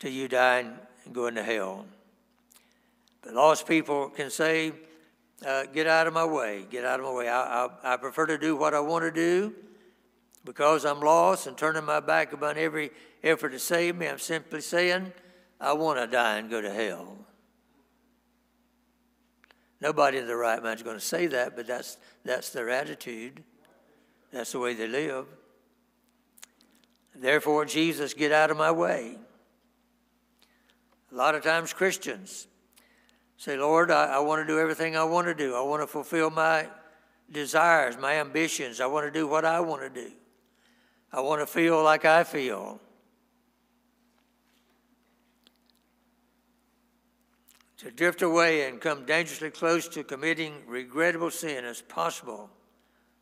to 0.00 0.10
you 0.10 0.26
dying 0.26 0.72
and 1.04 1.14
going 1.14 1.36
to 1.36 1.44
hell. 1.44 1.86
But 3.22 3.34
lost 3.34 3.68
people 3.68 4.08
can 4.08 4.28
say, 4.28 4.72
uh, 5.46 5.66
Get 5.72 5.86
out 5.86 6.08
of 6.08 6.14
my 6.14 6.24
way, 6.24 6.66
get 6.68 6.84
out 6.84 6.98
of 6.98 7.06
my 7.06 7.12
way. 7.12 7.28
I, 7.28 7.64
I, 7.64 7.68
I 7.94 7.96
prefer 7.96 8.26
to 8.26 8.38
do 8.38 8.56
what 8.56 8.74
I 8.74 8.80
want 8.80 9.04
to 9.04 9.12
do 9.12 9.54
because 10.44 10.84
I'm 10.84 11.00
lost 11.00 11.46
and 11.46 11.56
turning 11.56 11.84
my 11.84 12.00
back 12.00 12.32
upon 12.32 12.56
every 12.56 12.90
effort 13.22 13.50
to 13.50 13.58
save 13.58 13.96
me. 13.96 14.08
I'm 14.08 14.18
simply 14.18 14.60
saying, 14.60 15.12
I 15.60 15.74
want 15.74 15.98
to 15.98 16.06
die 16.06 16.38
and 16.38 16.50
go 16.50 16.60
to 16.60 16.72
hell. 16.72 17.16
Nobody 19.80 20.18
in 20.18 20.26
the 20.26 20.36
right 20.36 20.62
mind 20.62 20.76
is 20.76 20.82
going 20.82 20.98
to 20.98 21.04
say 21.04 21.26
that, 21.28 21.56
but 21.56 21.66
that's, 21.66 21.96
that's 22.24 22.50
their 22.50 22.68
attitude. 22.68 23.42
That's 24.30 24.52
the 24.52 24.58
way 24.58 24.74
they 24.74 24.86
live. 24.86 25.26
Therefore, 27.14 27.64
Jesus, 27.64 28.14
get 28.14 28.32
out 28.32 28.50
of 28.50 28.56
my 28.56 28.70
way. 28.70 29.16
A 31.10 31.14
lot 31.14 31.34
of 31.34 31.42
times, 31.42 31.72
Christians 31.72 32.46
say, 33.36 33.56
Lord, 33.56 33.90
I, 33.90 34.04
I 34.04 34.18
want 34.20 34.46
to 34.46 34.46
do 34.46 34.60
everything 34.60 34.96
I 34.96 35.04
want 35.04 35.26
to 35.26 35.34
do. 35.34 35.54
I 35.54 35.60
want 35.62 35.82
to 35.82 35.86
fulfill 35.86 36.30
my 36.30 36.66
desires, 37.32 37.96
my 37.98 38.14
ambitions. 38.14 38.80
I 38.80 38.86
want 38.86 39.06
to 39.06 39.10
do 39.10 39.26
what 39.26 39.44
I 39.44 39.60
want 39.60 39.82
to 39.82 39.88
do. 39.88 40.12
I 41.12 41.20
want 41.20 41.40
to 41.40 41.46
feel 41.46 41.82
like 41.82 42.04
I 42.04 42.22
feel. 42.24 42.80
To 47.78 47.90
drift 47.90 48.22
away 48.22 48.68
and 48.68 48.80
come 48.80 49.06
dangerously 49.06 49.50
close 49.50 49.88
to 49.88 50.04
committing 50.04 50.54
regrettable 50.66 51.30
sin 51.30 51.64
is 51.64 51.80
possible 51.82 52.50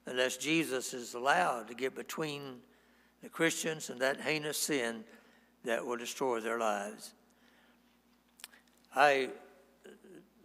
unless 0.04 0.36
Jesus 0.36 0.92
is 0.92 1.14
allowed 1.14 1.68
to 1.68 1.74
get 1.74 1.94
between 1.94 2.56
the 3.22 3.28
Christians 3.28 3.88
and 3.88 4.00
that 4.00 4.20
heinous 4.20 4.58
sin 4.58 5.04
that 5.64 5.84
will 5.84 5.96
destroy 5.96 6.40
their 6.40 6.58
lives. 6.58 7.14
I, 8.94 9.30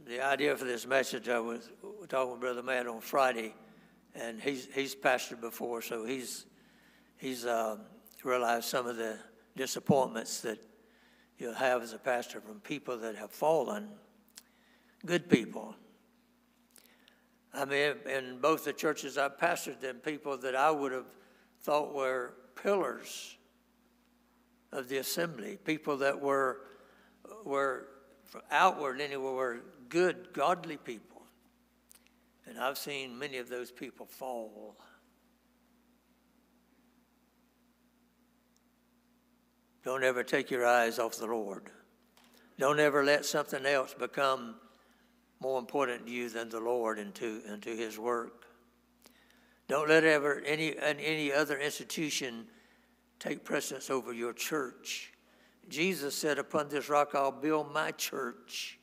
the 0.06 0.24
idea 0.24 0.56
for 0.56 0.66
this 0.66 0.86
message, 0.86 1.28
I 1.30 1.40
was 1.40 1.70
talking 2.08 2.32
with 2.34 2.42
Brother 2.42 2.64
Matt 2.64 2.88
on 2.88 3.02
Friday, 3.02 3.56
and 4.16 4.40
he's 4.40 4.68
he's 4.74 4.96
pastored 4.96 5.42
before, 5.42 5.82
so 5.82 6.06
he's 6.06 6.46
he's 7.24 7.46
uh, 7.46 7.78
realized 8.24 8.66
some 8.66 8.88
of 8.88 8.98
the 8.98 9.18
disappointments 9.56 10.42
that 10.42 10.60
you'll 11.38 11.54
have 11.54 11.82
as 11.82 11.94
a 11.94 11.98
pastor 11.98 12.42
from 12.42 12.60
people 12.60 12.98
that 12.98 13.16
have 13.16 13.32
fallen, 13.32 13.88
good 15.06 15.30
people 15.30 15.76
I 17.54 17.66
mean, 17.66 17.94
in 18.10 18.40
both 18.40 18.66
the 18.66 18.74
churches 18.74 19.18
I've 19.18 19.38
pastored, 19.38 19.80
them 19.80 19.98
people 19.98 20.38
that 20.38 20.56
I 20.56 20.72
would 20.72 20.92
have 20.92 21.06
thought 21.62 21.94
were 21.94 22.34
pillars 22.56 23.38
of 24.72 24.90
the 24.90 24.98
assembly, 24.98 25.58
people 25.64 25.98
that 25.98 26.20
were 26.20 26.62
were 27.46 27.88
outward 28.50 29.00
anyway 29.00 29.32
were 29.32 29.62
good, 29.88 30.30
godly 30.34 30.78
people. 30.78 31.22
And 32.48 32.60
I've 32.60 32.78
seen 32.78 33.18
many 33.18 33.38
of 33.38 33.50
those 33.50 33.72
people 33.72 34.08
fall. 34.08 34.76
Don't 39.84 40.04
ever 40.04 40.24
take 40.24 40.50
your 40.50 40.66
eyes 40.66 40.98
off 40.98 41.18
the 41.18 41.26
Lord. 41.26 41.70
Don't 42.58 42.80
ever 42.80 43.04
let 43.04 43.26
something 43.26 43.66
else 43.66 43.94
become 43.94 44.56
more 45.42 45.60
important 45.60 46.06
to 46.06 46.12
you 46.12 46.30
than 46.30 46.50
the 46.50 46.60
Lord 46.60 47.00
and 47.00 47.14
to, 47.16 47.42
and 47.48 47.62
to 47.64 47.76
His 47.76 48.00
work. 48.00 48.46
Don't 49.68 49.90
let 49.90 50.04
ever 50.04 50.42
any, 50.46 50.78
any 50.80 51.34
other 51.34 51.58
institution 51.58 52.46
take 53.20 53.44
precedence 53.44 53.90
over 53.90 54.14
your 54.14 54.34
church. 54.34 55.12
Jesus 55.70 56.16
said, 56.16 56.40
Upon 56.40 56.70
this 56.70 56.90
rock 56.90 57.12
I'll 57.14 57.32
build 57.32 57.74
my 57.74 57.92
church, 57.92 58.80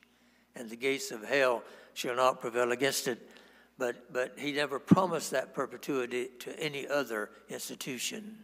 and 0.55 0.69
the 0.69 0.77
gates 0.77 1.11
of 1.11 1.23
hell 1.23 1.63
shall 1.95 2.17
not 2.17 2.41
prevail 2.41 2.73
against 2.73 3.09
it. 3.09 3.31
But, 3.79 4.13
but 4.13 4.35
he 4.39 4.53
never 4.53 4.79
promised 4.79 5.31
that 5.31 5.55
perpetuity 5.55 6.29
to 6.41 6.59
any 6.61 6.87
other 6.87 7.31
institution. 7.49 8.39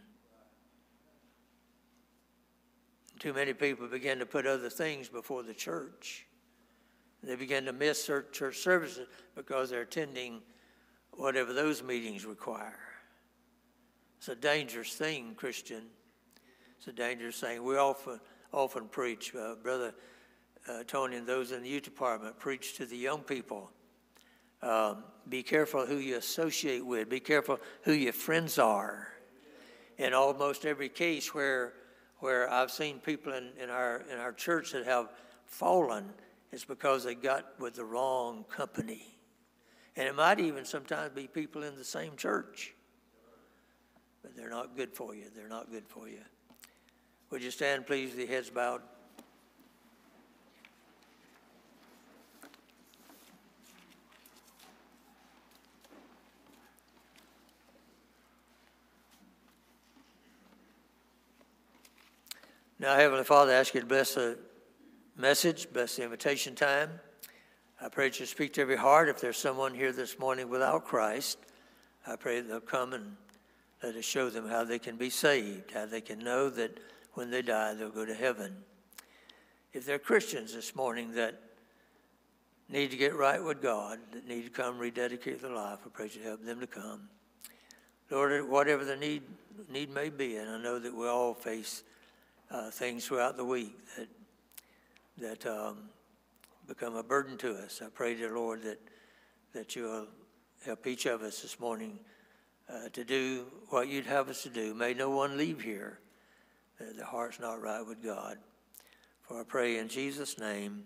Too 3.19 3.33
many 3.33 3.53
people 3.53 3.87
begin 3.87 4.19
to 4.19 4.25
put 4.25 4.45
other 4.45 4.69
things 4.69 5.09
before 5.09 5.43
the 5.43 5.53
church. 5.53 6.27
They 7.23 7.35
begin 7.35 7.65
to 7.65 7.73
miss 7.73 8.05
church 8.05 8.57
services 8.57 9.07
because 9.35 9.69
they're 9.69 9.81
attending 9.81 10.41
whatever 11.11 11.51
those 11.51 11.81
meetings 11.81 12.25
require. 12.25 12.79
It's 14.19 14.29
a 14.29 14.35
dangerous 14.35 14.93
thing, 14.93 15.33
Christian. 15.35 15.83
It's 16.77 16.87
a 16.87 16.91
dangerous 16.91 17.39
thing. 17.39 17.63
We 17.63 17.77
often 17.77 18.19
often 18.53 18.87
preach. 18.87 19.33
Uh, 19.35 19.55
Brother 19.55 19.93
uh, 20.67 20.83
Tony 20.85 21.17
and 21.17 21.27
those 21.27 21.51
in 21.51 21.63
the 21.63 21.69
youth 21.69 21.83
department 21.83 22.37
preach 22.39 22.75
to 22.77 22.85
the 22.85 22.97
young 22.97 23.21
people. 23.21 23.71
Um, 24.61 25.03
be 25.29 25.43
careful 25.43 25.85
who 25.85 25.97
you 25.97 26.17
associate 26.17 26.85
with. 26.85 27.09
Be 27.09 27.19
careful 27.19 27.59
who 27.83 27.93
your 27.93 28.13
friends 28.13 28.59
are. 28.59 29.07
In 29.97 30.13
almost 30.13 30.65
every 30.65 30.89
case 30.89 31.33
where 31.33 31.73
where 32.19 32.51
I've 32.51 32.71
seen 32.71 32.99
people 32.99 33.33
in, 33.33 33.49
in 33.61 33.69
our 33.69 34.03
in 34.11 34.17
our 34.19 34.33
church 34.33 34.71
that 34.71 34.85
have 34.85 35.09
fallen, 35.45 36.05
it's 36.51 36.65
because 36.65 37.03
they 37.03 37.15
got 37.15 37.59
with 37.59 37.75
the 37.75 37.85
wrong 37.85 38.45
company. 38.49 39.17
And 39.95 40.07
it 40.07 40.15
might 40.15 40.39
even 40.39 40.63
sometimes 40.63 41.13
be 41.13 41.27
people 41.27 41.63
in 41.63 41.75
the 41.75 41.83
same 41.83 42.15
church. 42.15 42.75
But 44.21 44.35
they're 44.35 44.49
not 44.49 44.75
good 44.75 44.93
for 44.93 45.15
you. 45.15 45.25
They're 45.35 45.47
not 45.47 45.71
good 45.71 45.87
for 45.87 46.07
you. 46.07 46.19
Would 47.31 47.43
you 47.43 47.51
stand, 47.51 47.87
please, 47.87 48.11
with 48.11 48.19
your 48.19 48.27
heads 48.27 48.49
bowed? 48.49 48.81
Now, 62.79 62.95
Heavenly 62.95 63.23
Father, 63.23 63.53
I 63.53 63.55
ask 63.55 63.73
you 63.73 63.81
to 63.81 63.87
bless 63.87 64.13
the 64.13 64.37
message, 65.17 65.67
bless 65.73 65.95
the 65.95 66.03
invitation 66.03 66.53
time. 66.53 66.91
I 67.81 67.89
pray 67.89 68.09
that 68.09 68.19
you 68.19 68.27
speak 68.27 68.53
to 68.53 68.61
every 68.61 68.75
heart. 68.75 69.09
If 69.09 69.19
there's 69.19 69.37
someone 69.37 69.73
here 69.73 69.91
this 69.91 70.19
morning 70.19 70.47
without 70.47 70.85
Christ, 70.85 71.39
I 72.05 72.15
pray 72.17 72.39
that 72.39 72.47
they'll 72.47 72.59
come 72.59 72.93
and 72.93 73.15
let 73.81 73.95
us 73.95 74.05
show 74.05 74.29
them 74.29 74.47
how 74.47 74.63
they 74.63 74.77
can 74.77 74.95
be 74.95 75.09
saved, 75.09 75.71
how 75.71 75.87
they 75.87 76.01
can 76.01 76.19
know 76.19 76.51
that 76.51 76.79
when 77.15 77.31
they 77.31 77.41
die, 77.41 77.73
they'll 77.73 77.89
go 77.89 78.05
to 78.05 78.13
heaven. 78.13 78.55
If 79.73 79.87
there 79.87 79.95
are 79.95 79.99
Christians 79.99 80.53
this 80.53 80.75
morning 80.75 81.13
that 81.13 81.41
need 82.69 82.91
to 82.91 82.97
get 82.97 83.15
right 83.15 83.43
with 83.43 83.59
God, 83.59 83.97
that 84.13 84.27
need 84.27 84.43
to 84.43 84.51
come 84.51 84.77
rededicate 84.77 85.41
their 85.41 85.49
life, 85.49 85.79
I 85.83 85.89
pray 85.91 86.11
you 86.13 86.21
help 86.21 86.45
them 86.45 86.59
to 86.59 86.67
come. 86.67 87.09
Lord, 88.11 88.47
whatever 88.47 88.85
the 88.85 88.97
need, 88.97 89.23
need 89.67 89.89
may 89.89 90.09
be, 90.09 90.35
and 90.35 90.47
I 90.47 90.61
know 90.61 90.77
that 90.77 90.95
we 90.95 91.07
all 91.07 91.33
face 91.33 91.81
uh, 92.51 92.69
things 92.69 93.05
throughout 93.05 93.37
the 93.37 93.45
week 93.45 93.77
that, 93.97 94.07
that 95.17 95.45
um, 95.51 95.89
become 96.67 96.95
a 96.95 97.03
burden 97.03 97.37
to 97.37 97.55
us. 97.55 97.81
I 97.83 97.89
pray, 97.89 98.15
dear 98.15 98.35
Lord, 98.35 98.63
that, 98.63 98.79
that 99.53 99.75
you'll 99.75 100.07
help 100.65 100.87
each 100.87 101.05
of 101.05 101.21
us 101.21 101.41
this 101.41 101.59
morning 101.59 101.99
uh, 102.69 102.89
to 102.93 103.03
do 103.03 103.45
what 103.69 103.87
you'd 103.87 104.05
have 104.05 104.29
us 104.29 104.43
to 104.43 104.49
do. 104.49 104.73
May 104.73 104.93
no 104.93 105.09
one 105.09 105.37
leave 105.37 105.61
here 105.61 105.99
that 106.79 106.97
the 106.97 107.05
heart's 107.05 107.39
not 107.39 107.61
right 107.61 107.85
with 107.85 108.03
God. 108.03 108.37
For 109.23 109.39
I 109.39 109.43
pray 109.43 109.77
in 109.77 109.87
Jesus' 109.87 110.39
name, 110.39 110.83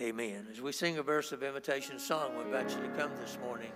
amen. 0.00 0.46
As 0.50 0.60
we 0.60 0.72
sing 0.72 0.98
a 0.98 1.02
verse 1.02 1.32
of 1.32 1.42
invitation 1.42 1.98
song, 1.98 2.36
we 2.36 2.44
invite 2.44 2.70
you 2.70 2.82
to 2.82 2.88
come 2.96 3.10
this 3.20 3.38
morning. 3.40 3.70